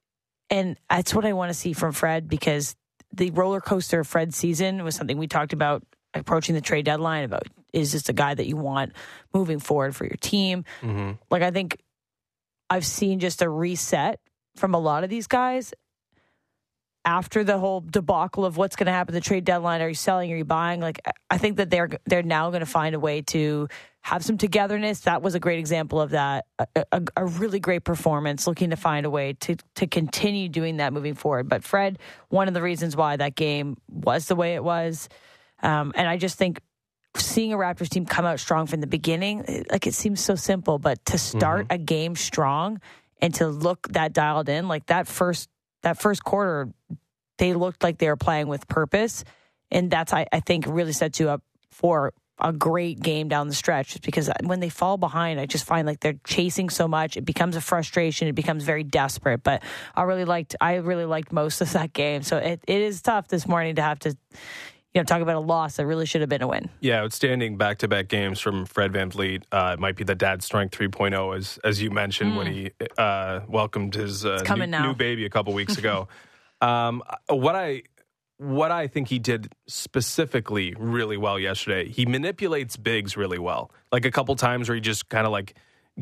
[0.50, 2.76] and that's what I want to see from Fred because
[3.14, 7.24] the roller coaster of Fred's season was something we talked about approaching the trade deadline
[7.24, 7.44] about
[7.74, 8.94] is this a guy that you want
[9.34, 10.66] moving forward for your team?
[10.82, 11.12] Mm-hmm.
[11.30, 11.78] Like I think
[12.70, 14.20] I've seen just a reset
[14.56, 15.74] from a lot of these guys
[17.08, 19.82] after the whole debacle of what's going to happen the trade deadline.
[19.82, 20.32] Are you selling?
[20.34, 20.82] Are you buying?
[20.82, 23.70] Like I think that they're they're now going to find a way to
[24.02, 25.00] have some togetherness.
[25.02, 26.46] That was a great example of that.
[26.60, 28.46] A, a, a really great performance.
[28.46, 31.48] Looking to find a way to to continue doing that moving forward.
[31.48, 35.08] But Fred, one of the reasons why that game was the way it was,
[35.64, 36.60] um, and I just think
[37.16, 40.78] seeing a Raptors team come out strong from the beginning, like it seems so simple,
[40.78, 42.82] but to start a game strong
[43.22, 45.50] and to look that dialed in, like that first
[45.88, 46.70] that first quarter,
[47.38, 49.24] they looked like they were playing with purpose,
[49.72, 53.54] and that's I, I think really sets you up for a great game down the
[53.54, 53.90] stretch.
[53.90, 57.26] Just because when they fall behind, I just find like they're chasing so much, it
[57.26, 58.28] becomes a frustration.
[58.28, 59.44] It becomes very desperate.
[59.44, 59.64] But
[59.96, 62.22] I really liked I really liked most of that game.
[62.22, 64.16] So it, it is tough this morning to have to.
[64.98, 66.72] You know, talk about a loss that really should have been a win.
[66.80, 69.44] Yeah, outstanding back to back games from Fred VanVleet.
[69.52, 73.42] Uh, it might be the dad strength 3.0, as as you mentioned when he uh,
[73.48, 76.08] welcomed his uh, new, new baby a couple weeks ago.
[76.62, 77.84] um, what I
[78.38, 83.70] what I think he did specifically really well yesterday, he manipulates bigs really well.
[83.92, 85.54] Like a couple times where he just kind of like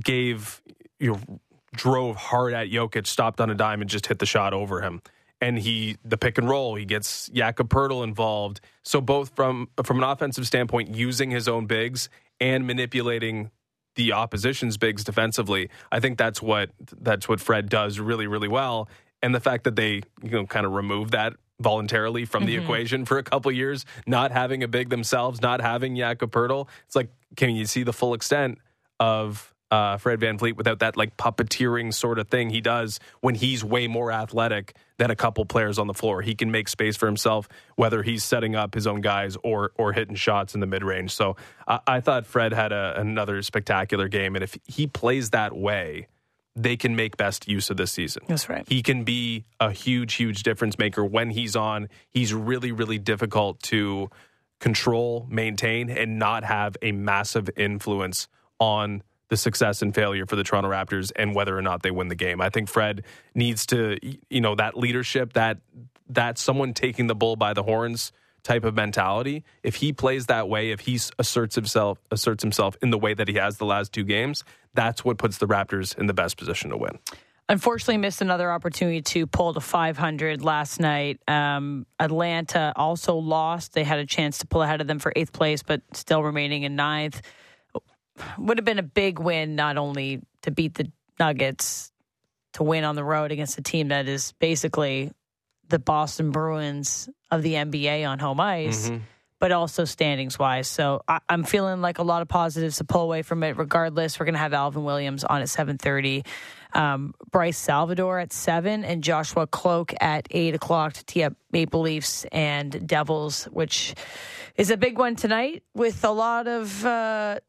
[0.01, 0.61] gave
[1.01, 1.39] you know,
[1.73, 5.01] drove hard at Jokic, stopped on a dime, and just hit the shot over him.
[5.41, 8.61] And he the pick and roll, he gets Jakob Poeltl involved.
[8.83, 13.51] So both from from an offensive standpoint, using his own bigs and manipulating
[13.95, 18.89] the opposition's bigs defensively, I think that's what that's what Fred does really really well.
[19.21, 22.63] And the fact that they you know kind of remove that voluntarily from the mm-hmm.
[22.63, 26.95] equation for a couple years, not having a big themselves, not having Jakob Poeltl, it's
[26.95, 28.57] like can you see the full extent
[28.99, 33.63] of uh, Fred VanVleet without that like puppeteering sort of thing he does when he's
[33.63, 36.21] way more athletic than a couple players on the floor.
[36.21, 39.93] He can make space for himself, whether he's setting up his own guys or or
[39.93, 41.11] hitting shots in the mid range.
[41.11, 41.35] So
[41.67, 46.07] I, I thought Fred had a, another spectacular game, and if he plays that way,
[46.55, 48.23] they can make best use of this season.
[48.27, 48.65] That's right.
[48.67, 51.89] He can be a huge, huge difference maker when he's on.
[52.11, 54.09] He's really, really difficult to
[54.59, 60.43] control, maintain, and not have a massive influence on the success and failure for the
[60.43, 62.41] Toronto Raptors and whether or not they win the game.
[62.41, 63.97] I think Fred needs to,
[64.29, 65.57] you know, that leadership, that
[66.09, 68.11] that someone taking the bull by the horns
[68.43, 69.43] type of mentality.
[69.63, 73.27] If he plays that way, if he asserts himself, asserts himself in the way that
[73.27, 74.43] he has the last two games,
[74.75, 76.99] that's what puts the Raptors in the best position to win.
[77.47, 81.19] Unfortunately, missed another opportunity to pull to 500 last night.
[81.27, 83.73] Um, Atlanta also lost.
[83.73, 86.63] They had a chance to pull ahead of them for eighth place, but still remaining
[86.63, 87.21] in ninth.
[88.37, 91.91] Would have been a big win, not only to beat the Nuggets,
[92.53, 95.11] to win on the road against a team that is basically
[95.69, 98.89] the Boston Bruins of the NBA on home ice,
[99.39, 100.67] but also standings wise.
[100.67, 103.57] So I, I'm feeling like a lot of positives to pull away from it.
[103.57, 106.25] Regardless, we're going to have Alvin Williams on at 7:30,
[106.73, 111.81] um, Bryce Salvador at seven, and Joshua Kloke at eight o'clock to tee up Maple
[111.81, 113.95] Leafs and Devils, which
[114.55, 116.85] is a big one tonight with a lot of.
[116.85, 117.39] Uh,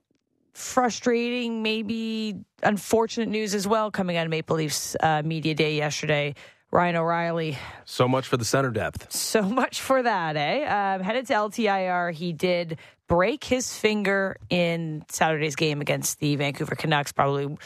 [0.57, 6.35] frustrating, maybe unfortunate news as well coming out of Maple Leafs uh, media day yesterday.
[6.73, 9.12] Ryan O'Reilly, So much for the center depth.
[9.12, 10.64] so much for that, eh?
[10.64, 12.12] Um, headed to LTIR.
[12.12, 17.12] He did break his finger in Saturday's game against the Vancouver Canucks.
[17.12, 17.57] Probably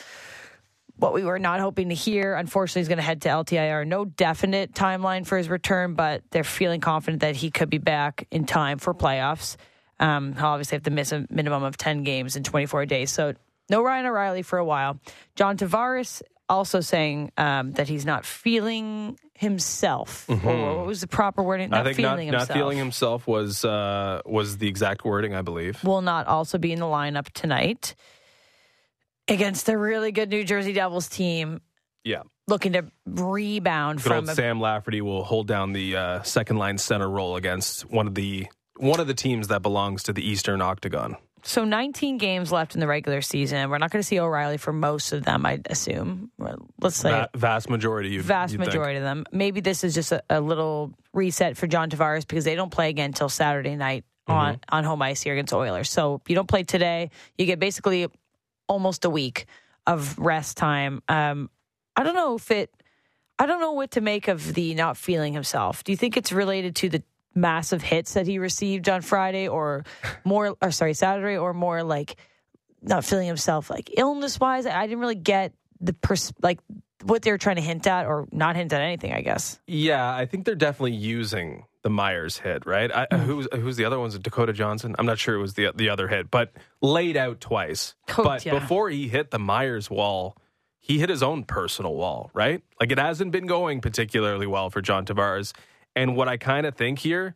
[0.97, 2.35] what we were not hoping to hear.
[2.35, 3.87] Unfortunately, he's going to head to LTIR.
[3.87, 8.27] No definite timeline for his return, but they're feeling confident that he could be back
[8.31, 9.57] in time for playoffs.
[10.01, 13.11] Um, he'll obviously have to miss a minimum of 10 games in 24 days.
[13.13, 13.35] So
[13.69, 14.99] no Ryan O'Reilly for a while.
[15.37, 20.29] John Tavares also saying um, that he's not feeling himself.
[20.29, 21.71] Or what was the proper wording?
[21.71, 21.89] Not Mm-hmm.
[21.89, 22.49] I think feeling not, himself.
[22.49, 25.83] not feeling himself was uh, was the exact wording, I believe.
[25.85, 27.95] Will not also be in the lineup tonight
[29.29, 31.61] against the really good New Jersey Devils team
[32.05, 32.23] Yeah.
[32.49, 36.57] looking to rebound Good from old a Sam Lafferty will hold down the uh, second
[36.57, 38.47] line center role against one of the
[38.81, 41.17] one of the teams that belongs to the Eastern Octagon.
[41.43, 43.71] So 19 games left in the regular season.
[43.71, 46.31] We're not going to see O'Reilly for most of them, I'd assume.
[46.81, 48.11] Let's say Va- vast majority.
[48.11, 48.69] You'd, vast you'd think.
[48.69, 49.25] majority of them.
[49.33, 52.91] Maybe this is just a, a little reset for John Tavares because they don't play
[52.91, 54.75] again until Saturday night on, Mm-hmm.
[54.77, 55.89] on home ice here against Oilers.
[55.91, 57.11] So you don't play today.
[57.39, 58.07] You get basically
[58.69, 59.47] almost a week
[59.87, 61.03] of rest time.
[61.09, 61.49] Um,
[61.97, 62.71] I don't know if it.
[63.39, 65.83] I don't know what to make of the not feeling himself.
[65.85, 67.03] Do you think it's related to the
[67.35, 69.85] massive hits that he received on Friday, or
[70.25, 72.17] more, or sorry, Saturday, or more like
[72.83, 74.67] not feeling himself, like illness wise?
[74.67, 76.59] I didn't really get the pers- like
[77.05, 79.13] what they were trying to hint at, or not hint at anything.
[79.13, 79.59] I guess.
[79.67, 82.95] Yeah, I think they're definitely using the Myers hit, right?
[82.95, 83.21] I, Mm.
[83.21, 84.95] Who's who's the other one's Dakota Johnson?
[84.99, 87.95] I'm not sure it was the the other hit, but laid out twice.
[88.19, 88.59] Oh, but yeah.
[88.59, 90.37] before he hit the Myers wall,
[90.79, 92.63] he hit his own personal wall, right?
[92.79, 95.55] Like it hasn't been going particularly well for John Tavares.
[95.97, 97.35] And what I kind of think here,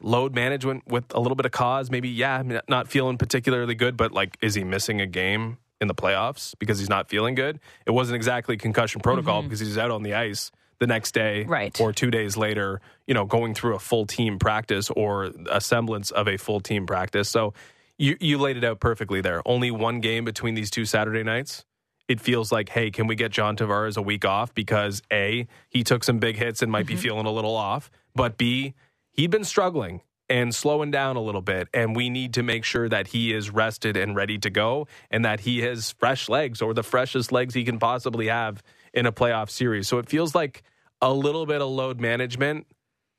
[0.00, 4.12] load management with a little bit of cause, maybe yeah, not feeling particularly good, but
[4.12, 7.60] like is he missing a game in the playoffs because he's not feeling good?
[7.86, 9.48] It wasn't exactly concussion protocol mm-hmm.
[9.48, 11.78] because he's out on the ice the next day Right.
[11.80, 16.10] or two days later, you know, going through a full team practice or a semblance
[16.10, 17.28] of a full team practice.
[17.28, 17.54] So
[17.98, 19.42] you, you laid it out perfectly there.
[19.46, 21.64] Only one game between these two Saturday nights.
[22.08, 24.54] It feels like, hey, can we get John Tavares a week off?
[24.54, 27.02] Because A, he took some big hits and might be mm-hmm.
[27.02, 27.90] feeling a little off.
[28.14, 28.74] But B,
[29.12, 31.68] he'd been struggling and slowing down a little bit.
[31.72, 35.24] And we need to make sure that he is rested and ready to go and
[35.24, 38.62] that he has fresh legs or the freshest legs he can possibly have
[38.92, 39.88] in a playoff series.
[39.88, 40.62] So it feels like
[41.00, 42.66] a little bit of load management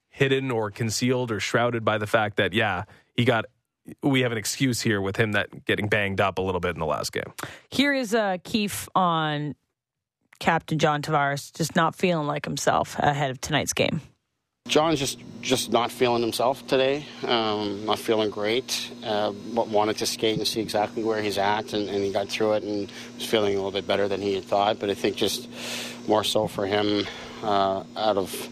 [0.10, 2.84] hidden or concealed or shrouded by the fact that, yeah,
[3.16, 3.46] he got.
[4.02, 6.80] We have an excuse here with him that getting banged up a little bit in
[6.80, 7.34] the last game.
[7.70, 9.56] Here is uh, Keefe on
[10.40, 14.02] Captain John Tavares just not feeling like himself ahead of tonight's game.
[14.68, 17.06] John's just just not feeling himself today.
[17.28, 18.92] Um, not feeling great.
[19.04, 22.30] Uh, but wanted to skate and see exactly where he's at, and, and he got
[22.30, 24.80] through it and was feeling a little bit better than he had thought.
[24.80, 25.50] But I think just
[26.08, 27.06] more so for him,
[27.44, 28.50] uh, out of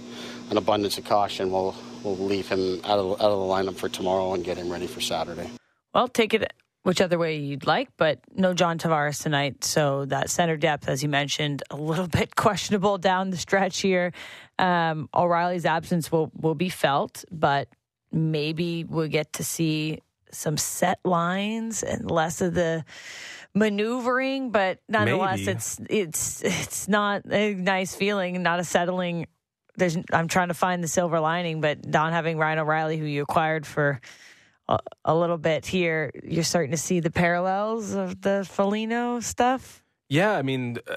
[0.49, 3.89] an abundance of caution, we'll we'll leave him out of out of the lineup for
[3.89, 5.49] tomorrow and get him ready for Saturday.
[5.93, 9.63] Well, take it whichever way you'd like, but no John Tavares tonight.
[9.63, 14.13] So that center depth, as you mentioned, a little bit questionable down the stretch here.
[14.57, 17.67] Um, O'Reilly's absence will will be felt, but
[18.11, 19.99] maybe we'll get to see
[20.31, 22.85] some set lines and less of the
[23.53, 24.51] maneuvering.
[24.51, 25.51] But nonetheless, Maybe.
[25.51, 29.27] it's it's it's not a nice feeling, not a settling.
[29.77, 33.21] There's, I'm trying to find the silver lining, but not having Ryan O'Reilly, who you
[33.23, 33.99] acquired for
[34.67, 39.83] a, a little bit here, you're starting to see the parallels of the Foligno stuff,
[40.09, 40.95] Yeah, I mean, uh,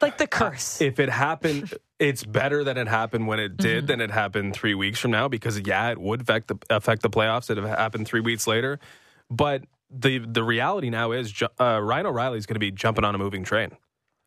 [0.00, 0.80] like the curse.
[0.80, 3.86] if it happened, it's better that it happened when it did Mm-hmm.
[3.86, 7.10] than it happened three weeks from now because yeah, it would affect the affect the
[7.10, 7.48] playoffs.
[7.50, 8.78] It happened three weeks later,
[9.30, 13.14] but the the reality now is uh, Ryan O'Reilly is going to be jumping on
[13.14, 13.70] a moving train.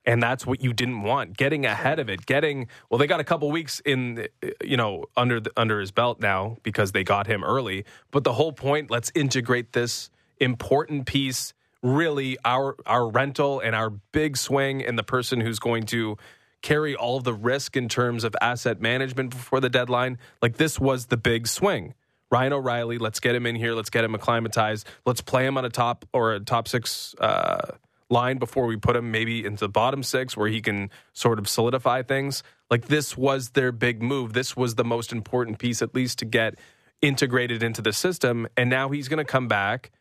[0.06, 1.38] And that's what you didn't want.
[1.38, 2.98] Getting ahead of it, getting well.
[2.98, 4.28] They got a couple weeks in,
[4.64, 7.86] you know, under the, under his belt now because they got him early.
[8.10, 10.10] But the whole point, let's integrate this
[10.40, 15.86] important piece really our our rental and our big swing and the person who's going
[15.86, 16.18] to
[16.62, 20.18] carry all the risk in terms of asset management before the deadline.
[20.42, 21.94] Like this was the big swing.
[22.32, 23.74] Ryan O'Reilly, let's get him in here.
[23.74, 24.88] Let's get him acclimatized.
[25.06, 27.72] Let's play him on a top or a top six uh,
[28.10, 31.48] line before we put him maybe into the bottom six where he can sort of
[31.48, 32.44] solidify things.
[32.70, 34.34] Like this was their big move.
[34.34, 36.56] This was the most important piece, at least to get
[37.02, 38.48] integrated into the system.
[38.58, 39.92] And now he's going to come back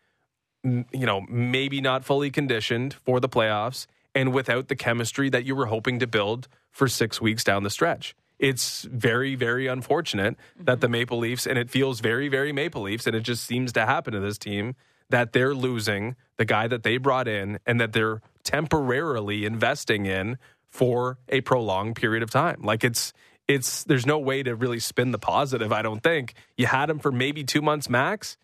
[0.64, 5.54] you know, maybe not fully conditioned for the playoffs and without the chemistry that you
[5.54, 8.14] were hoping to build for six weeks down the stretch.
[8.38, 10.92] It's very, very unfortunate that the mm-hmm.
[10.92, 14.12] Maple Leafs, and it feels very, very Maple Leafs, and it just seems to happen
[14.12, 14.76] to this team
[15.10, 20.38] that they're losing the guy that they brought in and that they're temporarily investing in
[20.70, 22.60] for a prolonged period of time.
[22.62, 23.12] Like it's,
[23.46, 26.34] it's, there's no way to really spin the positive, I don't think.
[26.56, 28.36] You had him for maybe two months max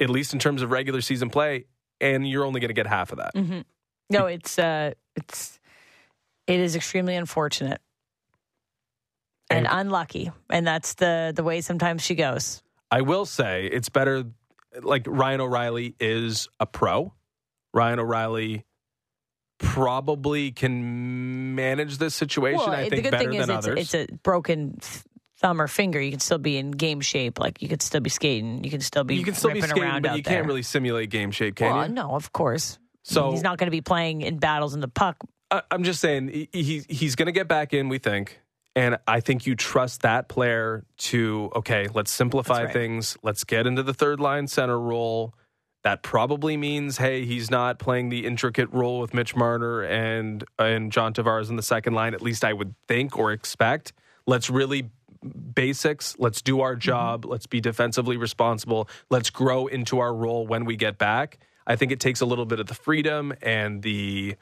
[0.00, 1.66] at least in terms of regular season play,
[2.00, 3.64] and you're only going to get half of that.
[4.10, 5.60] no, it's uh, it's
[6.48, 7.80] it is extremely unfortunate
[9.50, 12.60] and, And- unlucky, and that's the the way sometimes she goes.
[12.90, 14.24] I will say it's better.
[14.82, 17.12] Like Ryan O'Reilly is a pro.
[17.72, 18.64] Ryan O'Reilly
[19.58, 22.58] probably can manage this situation.
[22.58, 23.94] well, I the good better thing is than it's, others.
[23.94, 24.78] it's a broken
[25.40, 26.00] thumb or finger.
[26.00, 27.38] You can still be in game shape.
[27.38, 28.64] Like you could still be skating.
[28.64, 30.34] You can still be you can still be skating, around but you there.
[30.34, 31.92] can't really simulate game shape, can well, you?
[31.92, 32.78] no, of course.
[33.02, 35.16] So- he's not going to be playing in battles in the puck.
[35.50, 37.88] I- I'm just saying he he's going to get back in.
[37.88, 38.40] We think,
[38.76, 41.88] and I think you trust that player to okay.
[41.92, 42.72] Let's simplify right.
[42.72, 43.16] things.
[43.22, 45.34] Let's get into the third line center role.
[45.84, 50.90] That probably means hey, he's not playing the intricate role with Mitch Marner and and
[50.90, 52.14] John Tavares in the second line.
[52.14, 53.92] At least I would think or expect.
[54.26, 54.90] Let's really
[55.54, 56.16] basics.
[56.18, 57.24] Let's do our job.
[57.24, 58.88] Let's be defensively responsible.
[59.10, 61.38] Let's grow into our role when we get back.
[61.66, 64.36] I think it takes a little bit of the freedom and the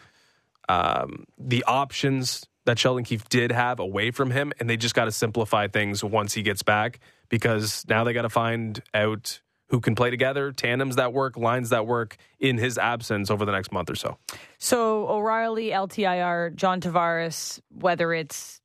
[0.69, 5.07] um, the options that Sheldon Keefe did have away from him, and they just got
[5.07, 9.81] to simplify things once he gets back because now they got to find out who
[9.81, 13.73] can play together, tandems that work, lines that work in his absence over the next
[13.73, 14.19] month or so.
[14.59, 18.61] So O'Reilly, LTIR, John Tavares, whether it's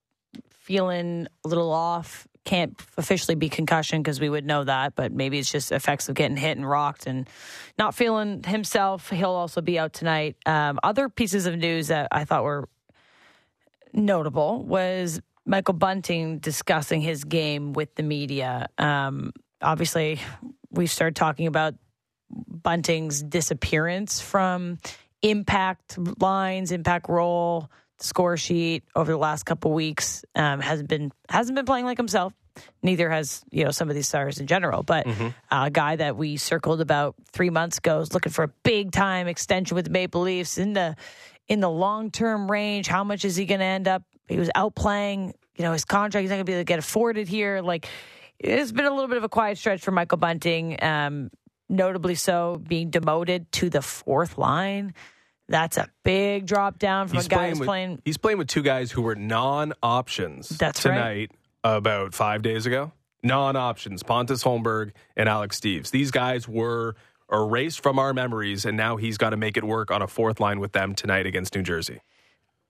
[0.49, 5.39] feeling a little off, can't officially be concussion because we would know that, but maybe
[5.39, 7.29] it's just effects of getting hit and rocked and
[7.77, 9.10] not feeling himself.
[9.10, 10.36] He'll also be out tonight.
[10.45, 12.67] Um, other pieces of news that I thought were
[13.97, 18.67] notable was Michael Bunting discussing his game with the media.
[18.77, 20.19] Um, obviously,
[20.69, 21.73] we started talking about
[22.29, 24.77] Bunting's disappearance from
[25.21, 30.23] impact lines, impact role, score sheet over the last couple weeks.
[30.36, 32.33] Um, hasn't been hasn't been playing like himself.
[32.83, 34.83] Neither has you know some of these stars in general.
[34.83, 35.07] But
[35.51, 39.27] a guy that we circled about three months ago is looking for a big time
[39.27, 40.95] extension with the Maple Leafs in the
[41.47, 42.88] in the long term range.
[42.88, 44.03] How much is he going to end up?
[44.27, 45.33] He was outplaying.
[45.55, 46.21] You know his contract.
[46.21, 47.62] He's not going to be able to get afforded here.
[47.62, 47.88] Like
[48.39, 50.81] it's been a little bit of a quiet stretch for Michael Bunting.
[50.83, 51.31] Um,
[51.69, 54.93] notably so, being demoted to the fourth line.
[55.49, 58.01] That's a big drop down from a guy who's with, playing.
[58.03, 60.49] He's playing with two guys who were non-options.
[60.49, 60.93] That's right.
[60.93, 61.31] tonight
[61.63, 62.91] about five days ago.
[63.23, 65.89] Non-options: Pontus Holmberg and Alex Steeves.
[65.89, 66.95] These guys were
[67.31, 70.39] erased from our memories, and now he's got to make it work on a fourth
[70.39, 71.99] line with them tonight against New Jersey.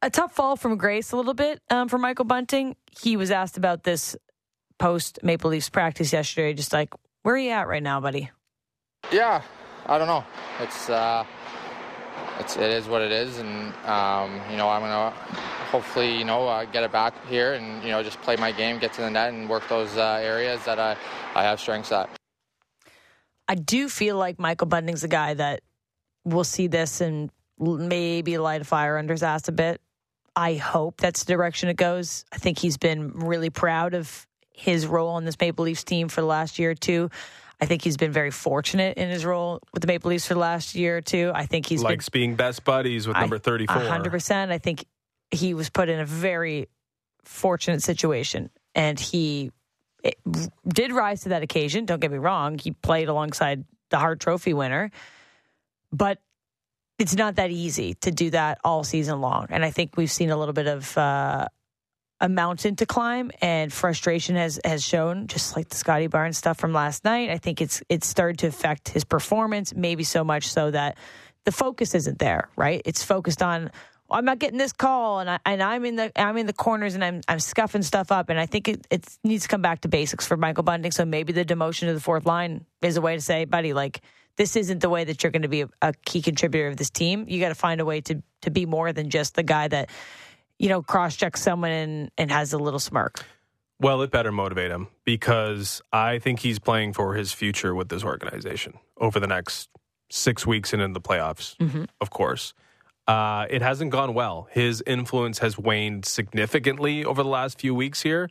[0.02, 2.76] a tough fall from grace a little bit um, for Michael Bunting.
[3.00, 4.16] He was asked about this
[4.80, 6.94] post Maple Leafs practice yesterday, just like,
[7.24, 8.30] where are you at right now, buddy?
[9.12, 9.42] Yeah,
[9.86, 10.24] I don't know.
[10.60, 11.26] It's uh,
[12.40, 15.12] it's it is what it is, and um, you know I'm gonna
[15.72, 18.80] hopefully you know uh, get it back here and you know just play my game,
[18.80, 20.98] get to the net, and work those uh, areas that I
[21.36, 22.10] I have strengths at.
[23.48, 25.62] I do feel like Michael Bunting's a guy that
[26.26, 27.30] will see this and
[27.60, 29.82] maybe light a fire under his ass a bit.
[30.36, 32.26] I hope that's the direction it goes.
[32.32, 36.22] I think he's been really proud of his role on this Maple Leafs team for
[36.22, 37.10] the last year or two.
[37.60, 40.40] I think he's been very fortunate in his role with the Maple Leafs for the
[40.40, 41.32] last year or two.
[41.34, 43.82] I think he's been Likes being best buddies with I- number thirty four.
[43.82, 44.52] Hundred percent.
[44.52, 44.86] I think
[45.32, 46.68] he was put in a very
[47.24, 49.52] fortunate situation, and he
[50.08, 51.86] it, did rise to that occasion.
[51.86, 54.92] Don't get me wrong; he played alongside the Hart Trophy winner,
[55.92, 56.20] but
[56.98, 59.48] it's not that easy to do that all season long.
[59.50, 60.98] And I think we've seen a little bit of.
[60.98, 61.48] Uh,
[62.20, 66.58] a mountain to climb and frustration has has shown just like the Scottie Barnes stuff
[66.58, 70.48] from last night I think it's it's started to affect his performance maybe so much
[70.48, 70.98] so that
[71.46, 73.70] the focus isn't there right it's focused on "Oh,
[74.10, 76.96] I'm not getting this call and I and I'm in the I'm in the corners
[76.96, 79.82] and I'm I'm scuffing stuff up and I think it, it needs to come back
[79.82, 83.02] to basics for Michael Bunting so maybe the demotion to the fourth line is a
[83.02, 84.02] way to say buddy like
[84.38, 86.90] this isn't the way that you're going to be a, a key contributor of this
[86.90, 89.68] team you got to find a way to to be more than just the guy
[89.68, 89.90] that
[90.60, 93.24] you know, cross checks someone and, and has a little smirk.
[93.80, 98.04] Well, it better motivate him because I think he's playing for his future with this
[98.04, 99.70] organization over the next
[100.10, 101.84] six weeks and in the playoffs, mm-hmm.
[102.02, 102.54] of course.
[103.08, 104.48] Uh, it hasn't gone well.
[104.52, 108.30] His influence has waned significantly over the last few weeks here.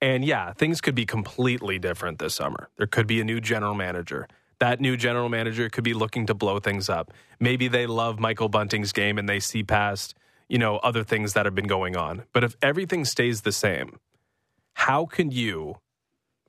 [0.00, 2.68] And yeah, things could be completely different this summer.
[2.76, 4.28] There could be a new general manager.
[4.58, 7.12] That new general manager could be looking to blow things up.
[7.38, 10.14] Maybe they love Michael Bunting's game and they see past,
[10.48, 12.24] you know, other things that have been going on.
[12.32, 13.98] But if everything stays the same,
[14.74, 15.76] how can you,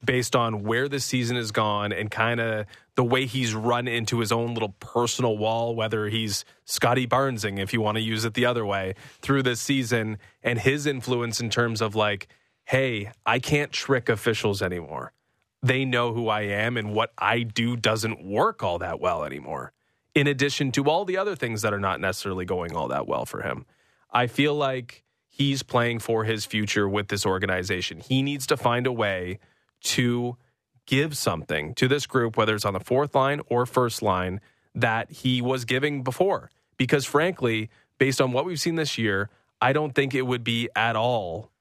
[0.04, 4.20] based on where the season has gone and kind of the way he's run into
[4.20, 8.34] his own little personal wall, whether he's Scottie Barnesing, if you want to use it
[8.34, 12.28] the other way, through this season, and his influence in terms of like,
[12.66, 15.14] hey, I can't trick officials anymore.
[15.62, 19.74] They know who I am, and what I do doesn't work all that well anymore.
[20.16, 23.26] In addition to all the other things that are not necessarily going all that well
[23.26, 23.66] for him.
[24.12, 28.00] I feel like he's playing for his future with this organization.
[28.00, 29.40] He needs to find a way
[29.82, 30.38] to
[30.86, 34.42] give something to this group, whether it's on the fourth line or first line,
[34.74, 36.50] that he was giving before.
[36.78, 39.30] Because frankly, based on what we've seen this year,
[39.62, 41.52] I don't think it would be at all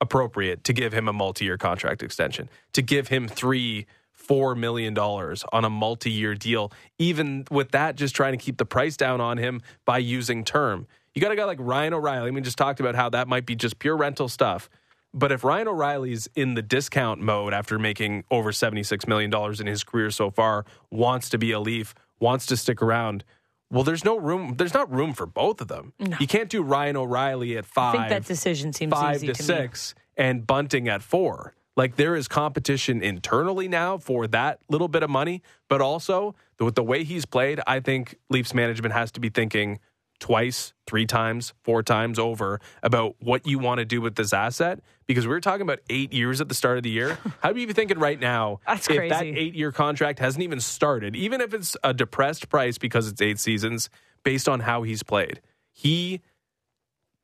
[0.00, 5.44] appropriate to give him a multi-year contract extension, to give him three, four million dollars
[5.52, 6.72] on a multi-year deal.
[6.98, 10.86] Even with that, just trying to keep the price down on him by using term.
[11.14, 12.28] You got a guy like Ryan O'Reilly.
[12.28, 14.68] I mean, just talked about how that might be just pure rental stuff.
[15.14, 19.84] But if Ryan O'Reilly's in the discount mode after making over $76 million in his
[19.84, 23.24] career so far, wants to be a Leaf, wants to stick around,
[23.70, 24.54] well, there's no room.
[24.58, 25.92] There's not room for both of them.
[26.00, 26.16] No.
[26.18, 27.94] You can't do Ryan O'Reilly at five.
[27.94, 31.54] I think that decision seems five easy to, to, six, and Bunting at four.
[31.76, 36.74] Like there is competition internally now for that little bit of money, but also with
[36.76, 39.80] the way he's played, I think Leafs management has to be thinking
[40.24, 44.80] twice, three times, four times over about what you want to do with this asset.
[45.06, 47.18] Because we were talking about eight years at the start of the year.
[47.42, 50.60] How do you be thinking right now That's if that eight year contract hasn't even
[50.60, 53.90] started, even if it's a depressed price because it's eight seasons,
[54.22, 55.42] based on how he's played?
[55.72, 56.22] He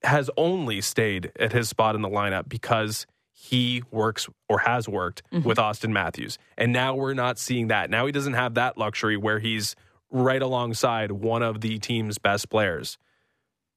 [0.02, 5.22] has only stayed at his spot in the lineup because he works or has worked
[5.32, 5.48] Mm-hmm.
[5.48, 6.36] with Auston Matthews.
[6.58, 7.88] And now we're not seeing that.
[7.88, 9.74] Now he doesn't have that luxury where he's
[10.10, 12.98] right alongside one of the team's best players.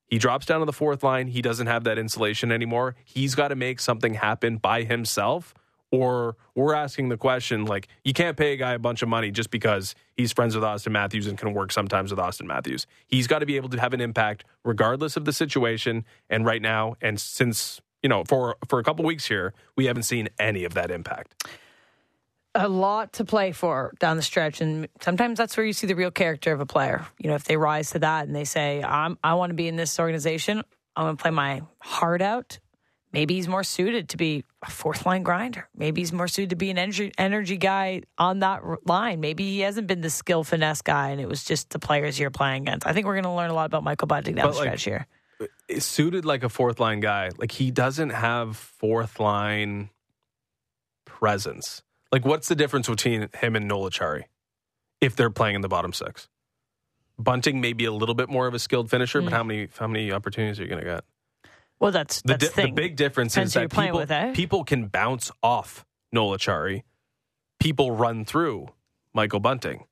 [0.08, 1.28] He drops down to the fourth line.
[1.28, 2.96] He doesn't have that insulation anymore.
[3.04, 5.54] He's got to make something happen by himself.
[5.92, 9.30] Or we're asking the question like, you can't pay a guy a bunch of money
[9.30, 12.88] just because he's friends with Auston Matthews and can work sometimes with Auston Matthews.
[13.06, 16.04] He's got to be able to have an impact regardless of the situation.
[16.32, 20.04] And right now, and since, you know, for, for a couple weeks here, we haven't
[20.04, 21.44] seen any of that impact.
[22.56, 25.96] A lot to play for down the stretch, and sometimes that's where you see the
[25.96, 27.06] real character of a player.
[27.18, 29.68] You know, if they rise to that and they say, "I'm I want to be
[29.68, 30.64] in this organization,
[30.96, 32.60] I'm going to play my heart out."
[33.12, 35.70] Maybe he's more suited to be a fourth line grinder.
[35.76, 39.20] Maybe he's more suited to be an energy energy guy on that line.
[39.20, 42.32] Maybe he hasn't been the skill finesse guy, and it was just the players you're
[42.32, 42.88] playing against.
[42.88, 44.68] I think we're going to learn a lot about Michael Bunting down But, the like,
[44.80, 45.08] stretch here.
[45.68, 47.30] is suited like a fourth line guy.
[47.38, 49.90] Like he doesn't have fourth line
[51.06, 51.84] presence.
[52.14, 54.26] Like what's the difference between him and Noel Acciari
[55.02, 56.30] if they're playing in the bottom six?
[57.18, 59.88] Bunting may be a little bit more of a skilled finisher, but how many how
[59.88, 61.04] many opportunities are you going to get?
[61.80, 64.32] Well, that's The, di- the big difference Depends is that people, with, eh?
[64.34, 66.84] people can bounce off Noel Acciari.
[67.60, 68.70] People run through
[69.14, 69.86] Michael Bunting.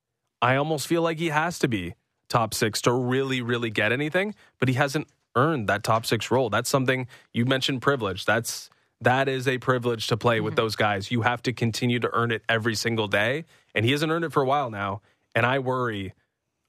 [0.43, 1.95] I almost feel like he has to be
[2.29, 6.51] top six to really, really get anything, but he hasn't earned that top six role.
[6.51, 8.25] That's something you mentioned privilege.
[8.25, 8.69] That's
[9.01, 10.45] that is a privilege to play Mm-hmm.
[10.45, 11.11] with those guys.
[11.11, 13.45] You have to continue to earn it every single day.
[13.75, 15.01] And he hasn't earned it for a while now.
[15.35, 16.13] And I worry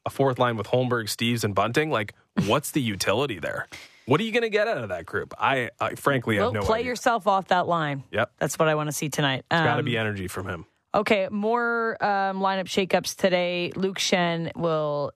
[0.04, 2.14] a fourth line with Holmberg, Steeves, and Bunting, like,
[2.46, 3.68] what's the utility there?
[4.06, 5.32] What are you going to get out of that group?
[5.38, 6.90] I, I frankly have well, no play idea.
[6.90, 8.02] yourself off that line.
[8.10, 8.32] Yep.
[8.38, 9.44] That's what I want to see tonight.
[9.50, 10.66] Got to Um, be energy from him.
[10.94, 13.72] Okay, more um, lineup shakeups today.
[13.76, 15.12] Luke Schenn will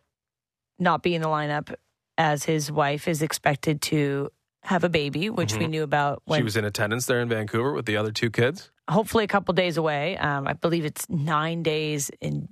[0.78, 1.74] not be in the lineup
[2.16, 4.30] as his wife is expected to
[4.66, 6.40] have a baby, which we knew about when Mm-hmm.
[6.40, 8.70] She was in attendance there in Vancouver with the other two kids.
[8.88, 10.16] hopefully a couple days away.
[10.18, 12.48] Um, I believe it's nine days in.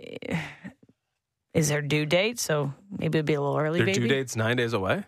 [0.00, 0.38] eh,
[1.54, 2.38] Is her due date?
[2.38, 3.78] So maybe it'd be a little early.
[3.78, 4.00] Their baby.
[4.00, 4.98] due date's nine days away.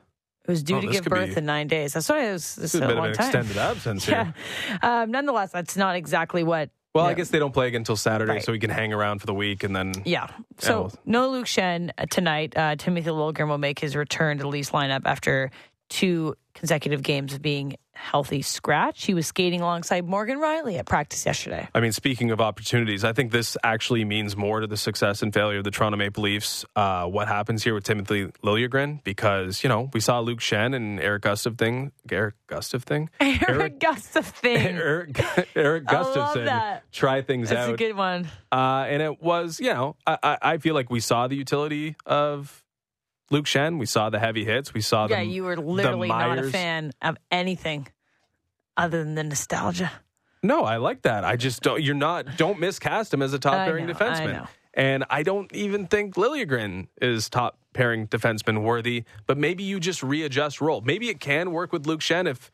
[0.46, 1.94] It was due Oh, to give birth be- in nine days.
[1.94, 3.26] That's why it was, This a a bit of long an time.
[3.26, 4.24] extended absence Yeah.
[4.68, 4.78] here.
[4.82, 6.68] Um, nonetheless, that's not exactly what.
[6.94, 8.44] Well, I guess they don't play again until Saturday, Right.
[8.44, 9.94] so he can hang around for the week and then.
[10.05, 10.28] Yeah.
[10.59, 12.52] So well- no Luke Schenn uh, tonight.
[12.57, 15.50] Uh, Timothy Liljegren will make his return to the Leafs lineup after
[15.89, 19.05] two consecutive games of being healthy scratch.
[19.05, 21.68] He was skating alongside Morgan Rielly at practice yesterday.
[21.74, 25.32] I mean, speaking of opportunities, I think this actually means more to the success and
[25.32, 26.64] failure of the Toronto Maple Leafs.
[26.74, 29.03] Uh, what happens here with Timothy Liljegren?
[29.05, 33.78] Because you know we saw Luke Schenn and Eric Gustave thing, Eric Gustave thing, Eric
[33.78, 34.57] Gustave thing.
[34.76, 35.24] Eric,
[35.57, 36.91] Eric I love Gustafsson that.
[36.93, 37.66] try things That's out.
[37.66, 38.28] That's a good one.
[38.51, 41.97] Uh, and it was, you know, I, I, I feel like we saw the utility
[42.07, 42.64] of
[43.31, 43.79] Luke Schenn.
[43.79, 44.75] We saw the heavy hits.
[44.75, 47.89] We saw the Yeah, you were literally not a fan of anything
[48.77, 49.91] other than the nostalgia.
[50.43, 51.25] No, I like that.
[51.25, 51.83] I just don't.
[51.83, 52.37] You're not.
[52.37, 54.33] Don't miscast him as a top pairing I defenseman.
[54.33, 54.47] know.
[54.75, 59.05] And I don't even think Liljegren is top pairing defenseman worthy.
[59.27, 60.81] But maybe you just readjust role.
[60.83, 62.51] Maybe it can work with Luke Schenn if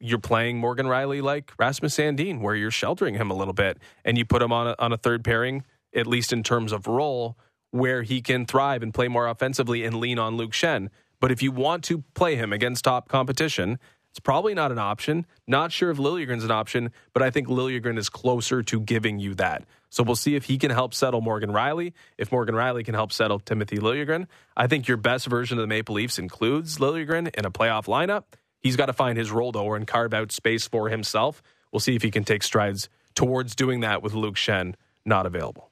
[0.00, 4.16] you're playing Morgan Rielly like Rasmus Sandin, where you're sheltering him a little bit and
[4.16, 5.64] you put him on a, on a third pairing,
[5.94, 7.36] at least in terms of role,
[7.70, 10.88] where he can thrive and play more offensively and lean on Luke Schenn.
[11.20, 13.78] But if you want to play him against top competition,
[14.10, 15.26] it's probably not an option.
[15.46, 19.34] Not sure if Liljegren's an option, but I think Liljegren is closer to giving you
[19.34, 19.64] that.
[19.90, 21.92] So we'll see if he can help settle Morgan Rielly.
[22.16, 25.68] If Morgan Rielly can help settle Timothy Liljegren, I think your best version of the
[25.68, 28.24] Maple Leafs includes Liljegren in a playoff lineup.
[28.60, 31.42] He's got to find his role though and carve out space for himself.
[31.72, 35.70] We'll see if he can take strides towards doing that with Luke Schenn not available.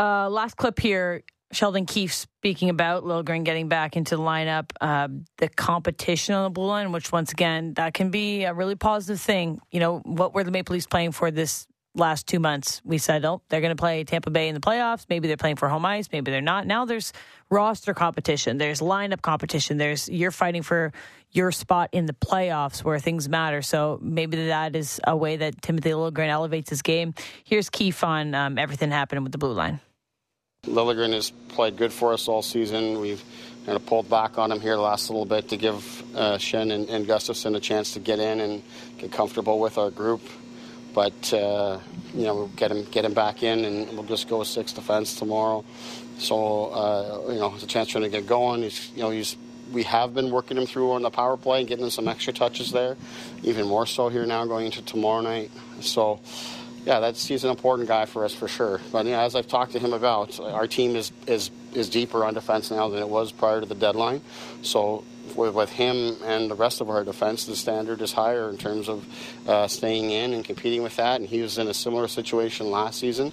[0.00, 1.22] Uh, last clip here.
[1.52, 6.50] Sheldon Keefe speaking about Liljegren getting back into the lineup, uh, the competition on the
[6.50, 9.60] blue line, which once again that can be a really positive thing.
[9.70, 12.80] You know, what were the Maple Leafs playing for this last two months?
[12.82, 15.04] We said, oh, they're going to play Tampa Bay in the playoffs.
[15.10, 16.08] Maybe they're playing for home ice.
[16.10, 16.66] Maybe they're not.
[16.66, 17.12] Now there's
[17.50, 18.56] roster competition.
[18.56, 19.76] There's lineup competition.
[19.76, 20.92] There's you're fighting for
[21.32, 23.60] your spot in the playoffs where things matter.
[23.60, 27.12] So maybe that is a way that Timothy Liljegren elevates his game.
[27.44, 29.80] Here's Keefe on um, everything happening with the blue line.
[30.70, 33.00] Liljegren has played good for us all season.
[33.00, 33.22] We've
[33.64, 36.70] kind of pulled back on him here the last little bit to give uh, Schenn
[36.70, 38.62] and, and Gustafsson a chance to get in and
[38.98, 40.20] get comfortable with our group.
[40.92, 41.78] But uh,
[42.12, 45.14] you know, we'll get him get him back in, and we'll just go six defense
[45.14, 45.64] tomorrow.
[46.18, 48.62] So uh, you know, it's a chance for him to get going.
[48.62, 49.36] He's you know he's
[49.72, 52.32] we have been working him through on the power play and getting him some extra
[52.32, 52.96] touches there,
[53.44, 55.50] even more so here now going into tomorrow night.
[55.80, 56.20] So
[56.84, 58.80] yeah, that's he's an important guy for us for sure.
[58.90, 62.24] But you know, as I've talked to him about, our team is is is deeper
[62.24, 64.22] on defense now than it was prior to the deadline.
[64.62, 65.04] So
[65.36, 69.06] with, him and the rest of our defense, the standard is higher in terms of
[69.48, 71.20] uh, staying in and competing with that.
[71.20, 73.32] And he was in a similar situation last season.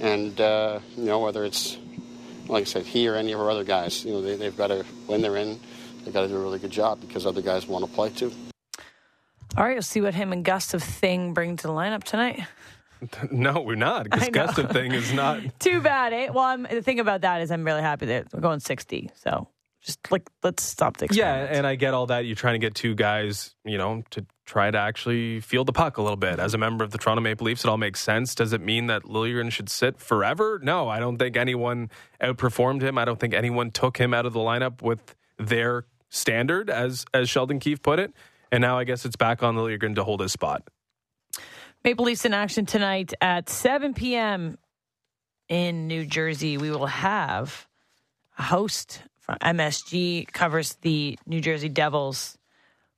[0.00, 1.78] And uh, you know whether it's
[2.48, 4.68] like I said, he or any of our other guys, you know, they, they've got
[4.68, 5.60] to when they're in,
[6.04, 8.32] they've got to do a really good job because other guys want to play too.
[9.56, 12.40] All right, we'll see what him and Gustav Thing bring to the lineup tonight.
[13.30, 14.08] No, we're not.
[14.10, 15.40] Gustav thing is not.
[15.58, 16.12] Too bad.
[16.12, 16.28] Eh?
[16.30, 19.10] Well, I'm, the thing about that is I'm really happy that we're going 60.
[19.14, 19.48] So
[19.82, 22.26] just like let's stop the Yeah, and I get all that.
[22.26, 25.98] You're trying to get two guys, you know, to try to actually feel the puck
[25.98, 26.38] a little bit.
[26.38, 28.34] As a member of the Toronto Maple Leafs, it all makes sense.
[28.34, 30.60] Does it mean that Liljegren should sit forever?
[30.62, 31.90] No, I don't think anyone
[32.20, 32.98] outperformed him.
[32.98, 37.30] I don't think anyone took him out of the lineup with their standard, as as
[37.30, 38.12] Sheldon Keefe put it.
[38.50, 40.62] And now I guess it's back on Liljegren to hold his spot.
[41.84, 44.58] Maple Leafs in action tonight at 7 p.m.
[45.48, 46.58] in New Jersey.
[46.58, 47.66] We will have
[48.36, 52.36] a host from MSG covers the New Jersey Devils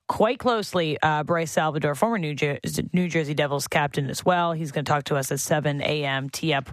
[0.08, 0.96] quite closely.
[1.02, 2.58] Uh, Bryce Salvador, former New, Jer-
[2.92, 4.52] New Jersey Devils captain as well.
[4.52, 6.30] He's going to talk to us at 7 a.m.
[6.30, 6.70] Tee up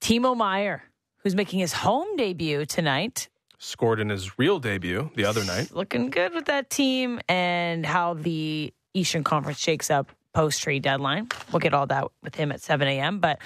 [0.00, 0.82] Timo Meier,
[1.18, 3.28] who's making his home debut tonight.
[3.58, 5.70] Scored in his real debut the other night.
[5.72, 11.28] Looking good with that team and how the Eastern Conference shakes up post trade deadline.
[11.50, 13.18] We'll get all that with him at 7 a.m.
[13.18, 13.38] But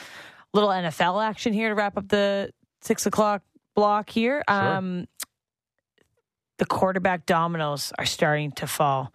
[0.52, 3.42] little NFL action here to wrap up the six o'clock
[3.74, 4.42] block here.
[4.48, 4.58] Sure.
[4.58, 5.06] Um,
[6.58, 9.12] the quarterback dominoes are starting to fall.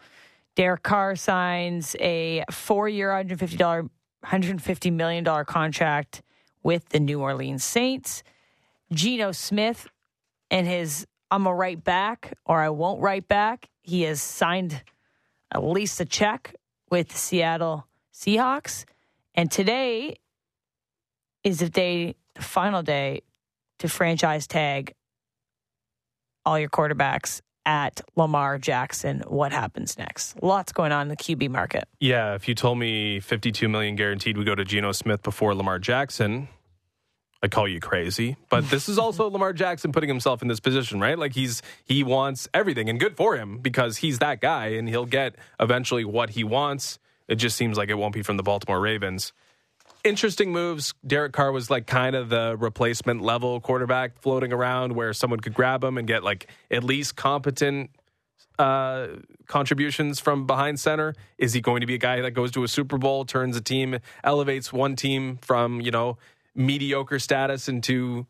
[0.56, 3.90] Derek Carr signs a four-year, $150,
[4.26, 6.22] $150 million contract
[6.62, 8.22] with the New Orleans Saints.
[8.92, 9.88] Geno Smith
[10.52, 13.70] and his I'm a right back or I won't write back.
[13.82, 14.84] He has signed
[15.54, 16.56] at least a check
[16.92, 18.86] with the Seattle Seahawks.
[19.34, 20.18] And today
[21.44, 23.22] is the day, the final day
[23.80, 24.94] to franchise tag
[26.46, 29.24] all your quarterbacks at Lamar Jackson.
[29.28, 30.42] What happens next?
[30.44, 31.88] Lots going on in the QB market.
[32.00, 35.80] Yeah, if you told me 52 million guaranteed would go to Geno Smith before Lamar
[35.80, 36.48] Jackson,
[37.44, 38.38] I'd call you crazy.
[38.50, 41.18] But this is also Lamar Jackson putting himself in this position, right?
[41.18, 45.06] Like he's he wants everything and good for him because he's that guy and he'll
[45.06, 47.00] get eventually what he wants.
[47.28, 49.34] It just seems like it won't be from the Baltimore Ravens.
[50.04, 50.94] Interesting moves.
[51.06, 55.54] Derek Carr was like kind of the replacement level quarterback floating around where someone could
[55.54, 57.92] grab him and get like at least competent
[58.60, 59.08] uh,
[59.48, 61.16] contributions from behind center?
[61.38, 63.62] Is he going to be a guy that goes to a Super Bowl, turns a
[63.62, 66.18] team, elevates one team from, you know,
[66.56, 68.28] mediocre status into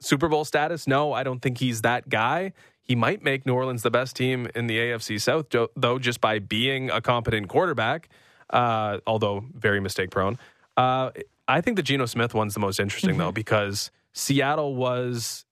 [0.00, 0.86] Super Bowl status?
[0.86, 2.52] No, I don't think he's that guy.
[2.82, 6.38] He might make New Orleans the best team in the AFC South, though, just by
[6.38, 8.10] being a competent quarterback,
[8.50, 10.38] uh, although very mistake prone.
[10.76, 11.10] Uh,
[11.48, 15.46] I think the Geno Smith one's the most interesting, though, because Seattle was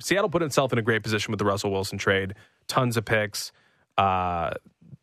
[0.00, 2.34] Seattle put itself in a great position with the Russell Wilson trade,
[2.66, 3.52] tons of picks,
[3.96, 4.50] uh,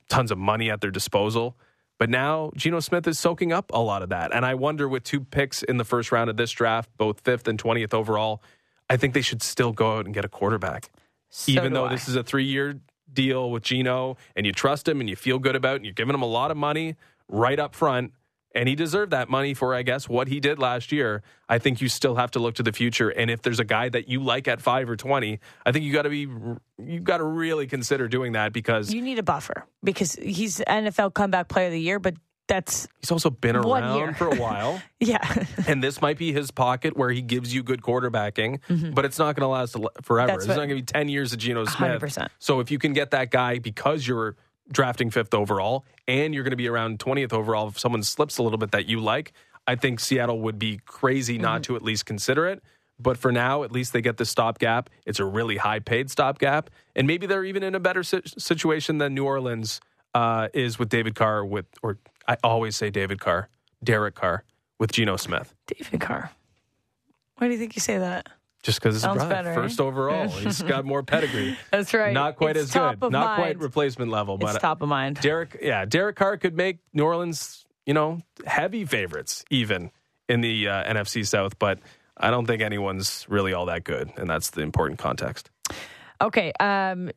[0.09, 1.57] tons of money at their disposal.
[2.01, 4.33] But now Geno Smith is soaking up a lot of that.
[4.33, 7.47] And I wonder with two picks in the first round of this draft, both fifth
[7.47, 8.41] and 20th overall,
[8.89, 10.89] I think they should still go out and get a quarterback.
[11.29, 11.89] So Even though I.
[11.89, 12.79] this is a three year
[13.13, 15.93] deal with Geno and you trust him and you feel good about it and you're
[15.93, 16.95] giving him a lot of money
[17.27, 18.13] right up front.
[18.53, 21.23] And he deserved that money for, I guess, what he did last year.
[21.47, 23.09] I think you still have to look to the future.
[23.09, 25.93] And if there's a guy that you like at five or 20, I think you
[25.93, 26.27] got to be,
[26.77, 31.13] you got to really consider doing that because You need a buffer because he's NFL
[31.13, 32.15] comeback player of the year, but
[32.47, 34.81] that's, he's also been around for a while.
[34.99, 35.45] yeah.
[35.67, 38.59] and this might be his pocket where he gives you good quarterbacking,
[38.93, 40.27] but it's not going to last forever.
[40.31, 40.35] Mm-hmm.
[40.35, 42.01] That's It's what- not going to be 10 years of Geno Smith.
[42.01, 42.27] 100%.
[42.39, 44.35] So if you can get that guy because you're
[44.71, 48.43] drafting fifth overall and you're going to be around 20th overall, if someone slips a
[48.43, 49.33] little bit that you like,
[49.67, 51.41] I think Seattle would be crazy Mm-hmm.
[51.43, 52.63] not to at least consider it.
[52.99, 54.89] But for now, at least they get the stopgap.
[55.07, 56.69] It's a really high paid stopgap.
[56.95, 59.81] And maybe they're even in a better si- situation than New Orleans
[60.13, 61.97] uh, is with David Carr, with, or
[62.27, 63.49] I always say David Carr,
[63.83, 64.43] Derek Carr,
[64.77, 65.55] with Geno Smith.
[65.65, 66.29] David Carr.
[67.37, 68.29] Why do you think you say that?
[68.63, 69.83] Just because it's Sounds brother, better, first eh?
[69.83, 70.27] overall.
[70.27, 71.57] He's got more pedigree.
[71.71, 72.13] That's right.
[72.13, 73.11] Not quite It's as good.
[73.11, 74.35] Not quite replacement level.
[74.35, 75.19] It's But top of mind.
[75.21, 79.89] Derek, yeah, Derek Carr could make New Orleans, you know, heavy favorites even
[80.29, 81.57] in the uh, NFC South.
[81.57, 81.79] But
[82.15, 85.49] I don't think anyone's really all that good, and that's the important context.
[86.21, 86.53] Okay.
[86.59, 87.09] Um,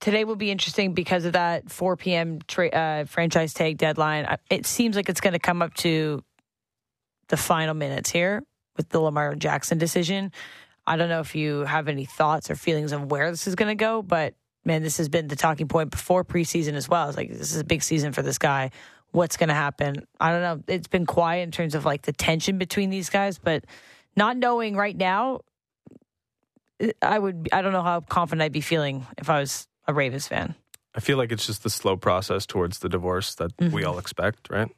[0.00, 2.40] today will be interesting because of that 4 p.m.
[2.48, 4.38] Tra- uh, franchise tag deadline.
[4.50, 6.24] It seems like it's going to come up to
[7.28, 8.42] the final minutes here
[8.76, 10.32] with the Lamar Jackson decision.
[10.86, 13.68] I don't know if you have any thoughts or feelings of where this is going
[13.68, 17.08] to go, but man, this has been the talking point before preseason as well.
[17.08, 18.70] It's like this is a big season for this guy.
[19.12, 20.06] What's going to happen?
[20.18, 20.64] I don't know.
[20.66, 23.64] It's been quiet in terms of like the tension between these guys, but
[24.16, 25.40] not knowing right now,
[27.00, 27.48] I would.
[27.52, 30.54] I don't know how confident I'd be feeling if I was a Ravens fan.
[30.94, 33.86] I feel like it's just the slow process towards the divorce that we mm-hmm.
[33.86, 34.70] all expect, right?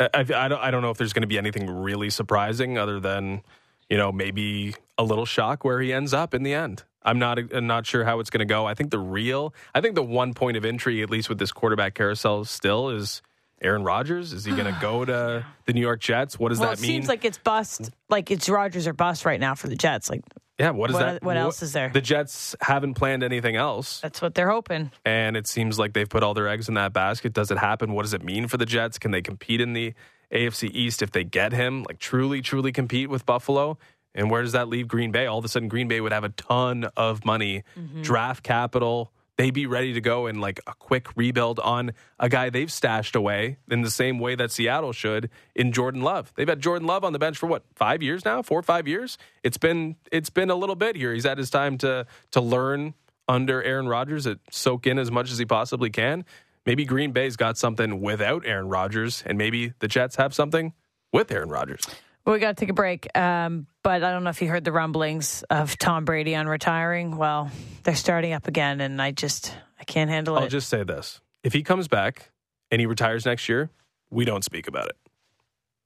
[0.00, 2.78] I, I, I don't, I don't know if there's going to be anything really surprising
[2.78, 3.42] other than,
[3.88, 6.84] you know, maybe a little shock where he ends up in the end.
[7.04, 8.66] I'm not I'm not sure how it's going to go.
[8.66, 11.50] I think the real, I think the one point of entry, at least with this
[11.50, 13.22] quarterback carousel, still is
[13.62, 14.32] Aaron Rodgers.
[14.32, 16.38] Is he going to go to the New York Jets?
[16.38, 16.90] What does well, that mean?
[16.90, 17.90] it seems like it's bust.
[18.08, 20.10] Like it's Rodgers or bust right now for the Jets.
[20.10, 20.22] Like
[20.58, 21.22] yeah, what is what- that?
[21.22, 21.88] what else is there?
[21.88, 24.00] The Jets haven't planned anything else.
[24.00, 24.90] that's what they're hoping.
[25.04, 27.32] and it seems like they've put all their eggs in that basket.
[27.32, 27.92] Does it happen?
[27.92, 28.98] What does it mean for the Jets?
[28.98, 29.94] Can they compete in the
[30.32, 31.84] AFC East if they get him?
[31.84, 33.78] Like truly, truly compete with Buffalo?
[34.14, 35.26] And where does that leave Green Bay?
[35.26, 38.02] All of a sudden, Green Bay would have a ton of money, mm-hmm.
[38.02, 39.10] draft capital.
[39.38, 43.16] They'd be ready to go in like a quick rebuild on a guy they've stashed
[43.16, 46.32] away in the same way that Seattle should in Jordan Love.
[46.36, 48.86] They've had Jordan Love on the bench for what five years now, four or five
[48.86, 49.16] years.
[49.42, 51.14] It's been it's been a little bit here.
[51.14, 52.94] He's had his time to to learn
[53.28, 56.24] under Aaron Rodgers, it soak in as much as he possibly can.
[56.66, 60.72] Maybe Green Bay's got something without Aaron Rodgers, and maybe the Jets have something
[61.12, 61.84] with Aaron Rodgers.
[62.24, 63.08] Well, we got to take a break.
[63.16, 67.16] Um, but I don't know if you heard the rumblings of Tom Brady on retiring.
[67.16, 67.50] Well,
[67.82, 70.40] they're starting up again, and I just I can't handle it.
[70.42, 72.30] I'll just say this: if he comes back
[72.70, 73.70] and he retires next year,
[74.10, 74.96] we don't speak about it.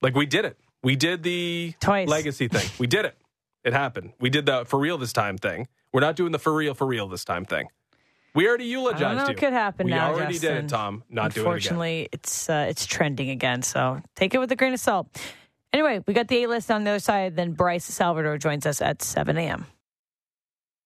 [0.02, 0.58] Like we did it.
[0.82, 2.06] We did the Twice.
[2.08, 2.68] legacy thing.
[2.78, 3.16] We did it.
[3.64, 4.12] It happened.
[4.20, 5.68] We did the for real this time thing.
[5.92, 7.68] We're not doing the for real for real this time thing.
[8.34, 9.34] We already eulogized I don't know you.
[9.34, 10.12] could happen we now.
[10.12, 11.02] already did it, Tom.
[11.08, 11.40] Not doing it again.
[11.46, 13.62] Unfortunately, it's uh, it's trending again.
[13.62, 15.08] So take it with a grain of salt.
[15.76, 17.36] Anyway, we got the A list on the other side.
[17.36, 19.66] Then Bryce Salvador joins us at 7 a.m.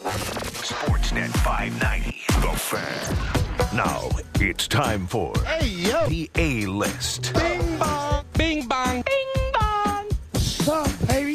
[0.00, 3.76] Sportsnet 590, The Fan.
[3.76, 4.08] Now
[4.40, 7.32] it's time for the A list.
[7.34, 8.24] Bing bong.
[8.32, 9.02] Bing bong.
[9.02, 10.08] Bing bong.
[10.32, 11.34] What's up, baby?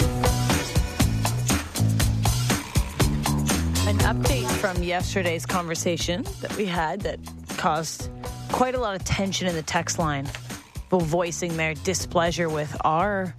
[3.87, 7.19] An update from yesterday's conversation that we had that
[7.55, 8.09] caused
[8.51, 10.27] quite a lot of tension in the text line.
[10.95, 13.35] People voicing their displeasure with our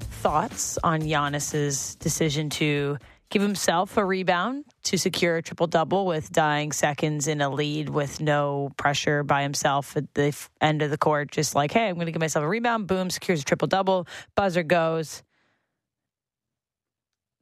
[0.00, 2.96] thoughts on Giannis's decision to
[3.28, 7.90] give himself a rebound to secure a triple double with dying seconds in a lead
[7.90, 11.30] with no pressure by himself at the end of the court.
[11.30, 12.86] Just like, hey, I'm going to give myself a rebound.
[12.86, 14.08] Boom, secures a triple double.
[14.34, 15.22] Buzzer goes.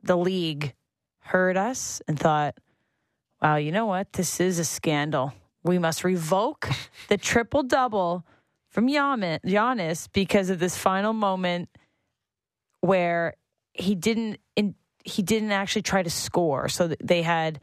[0.02, 0.74] The league
[1.20, 2.58] heard us and thought,
[3.40, 4.14] wow, you know what?
[4.14, 5.32] This is a scandal.
[5.62, 6.68] We must revoke
[7.08, 8.26] the triple double
[8.74, 11.68] from Gianni- Giannis because of this final moment
[12.80, 13.34] where
[13.72, 16.68] he didn't in, he didn't actually try to score.
[16.68, 17.60] So they had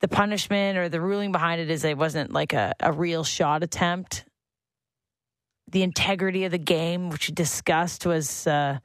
[0.00, 3.62] the punishment or the ruling behind it is it wasn't like a, a real shot
[3.62, 4.24] attempt.
[5.70, 8.78] The integrity of the game, which we discussed, was uh,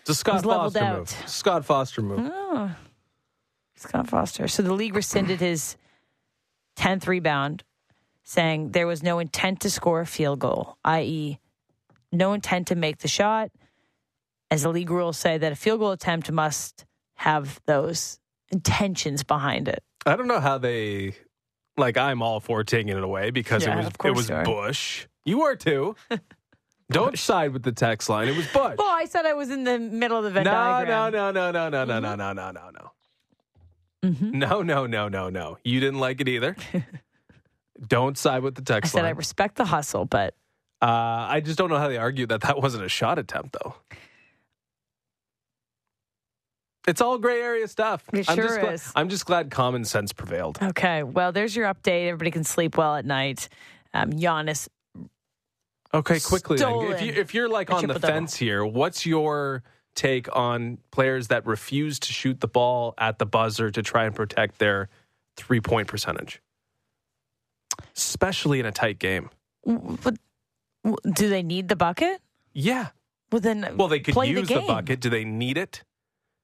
[0.00, 0.98] It's a Scott Foster out.
[0.98, 1.08] move.
[1.26, 2.30] Scott Foster move.
[2.32, 2.74] Oh,
[3.76, 4.48] Scott Foster.
[4.48, 5.76] So the league rescinded his
[6.76, 7.64] 10th rebound,
[8.30, 11.40] saying there was no intent to score a field goal, i.e.,
[12.12, 13.50] no intent to make the shot.
[14.52, 18.20] As the league rules say, that a field goal attempt must have those
[18.52, 19.82] intentions behind it.
[20.06, 21.14] I don't know how they,
[21.76, 25.06] like, I'm all for taking it away because yeah, it was it was Bush.
[25.24, 25.96] You are too.
[26.90, 28.28] Don't side with the text line.
[28.28, 28.76] It was Bush.
[28.78, 31.12] Well, I said I was in the middle of the Venn no, diagram.
[31.12, 32.02] No, no, no, no, no, mm-hmm.
[32.02, 32.70] no, no, no, no,
[34.02, 35.58] no, No, no, no, no, no.
[35.64, 36.56] You didn't like it either.
[37.86, 40.34] don't side with the text I said I respect the hustle, but
[40.82, 40.86] uh,
[41.28, 43.74] I just don't know how they argue that that wasn't a shot attempt, though.
[46.88, 48.02] It's all gray area stuff.
[48.12, 48.92] It I'm sure just glad, is.
[48.96, 50.58] I'm just glad common sense prevailed.
[50.62, 51.02] okay.
[51.02, 52.08] Well, there's your update.
[52.08, 53.48] Everybody can sleep well at night.
[53.92, 54.68] Um, Giannis
[55.92, 56.92] Okay, quickly then.
[56.92, 59.62] If you if you're like on the fence here, what's your
[59.94, 64.14] take on players that refuse to shoot the ball at the buzzer to try and
[64.14, 64.88] protect their
[65.36, 66.40] three point percentage,
[67.96, 69.30] especially in a tight game.
[69.64, 70.16] But
[71.12, 72.20] do they need the bucket?
[72.52, 72.88] Yeah.
[73.30, 75.00] Well, then Well, they could use the, the, bucket.
[75.00, 75.84] Do they need it?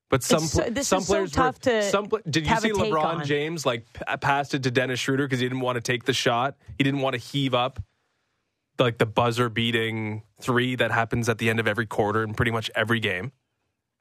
[0.09, 2.71] But some so- this some is so players tough were, to some did you see
[2.71, 3.25] LeBron on.
[3.25, 6.13] James like p- passed it to Dennis Schroeder because he didn't want to take the
[6.13, 6.57] shot.
[6.79, 7.83] He didn't want to heave up
[8.79, 12.53] like the buzzer beating three that happens at the end of every quarter in pretty
[12.53, 13.33] much every game.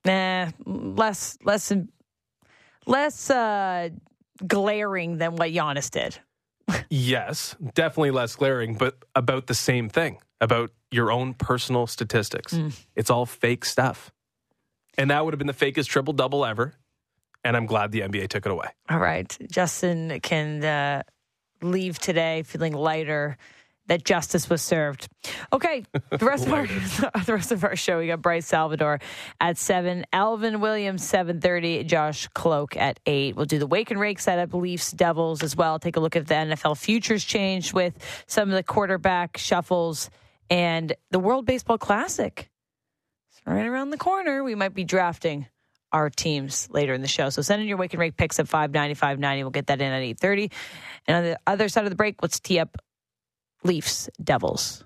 [0.03, 1.73] Nah, less less
[2.85, 3.89] less uh,
[4.45, 6.19] glaring than what Giannis did.
[6.89, 12.53] Yes, definitely less glaring, but about the same thing about your own personal statistics.
[12.53, 12.77] Mm.
[12.95, 14.11] It's all fake stuff.
[14.97, 16.73] And that would have been the fakest triple double ever.
[17.43, 18.69] And I'm glad the NBA took it away.
[18.89, 21.03] All right, Justin can uh,
[21.61, 23.37] leave today feeling lighter
[23.87, 25.07] that justice was served.
[25.53, 26.67] Okay, the rest of oh our
[27.25, 28.99] the rest of our show, we got Bryce Salvador
[29.39, 33.35] at seven, Alvin Williams seven thirty, Josh Kloke at eight.
[33.35, 35.79] We'll do the wake and rake setup, Leafs Devils as well.
[35.79, 37.93] Take a look at the NFL futures change with
[38.27, 40.09] some of the quarterback shuffles
[40.49, 42.49] and the World Baseball Classic.
[43.31, 44.43] It's right around the corner.
[44.43, 45.47] We might be drafting
[45.91, 47.29] our teams later in the show.
[47.29, 49.43] So send in your wake and rake picks at 590, 590.
[49.43, 50.51] We'll get that in at 830.
[51.07, 52.77] And on the other side of the break, let's tee up
[53.65, 54.85] Leafs, Devils.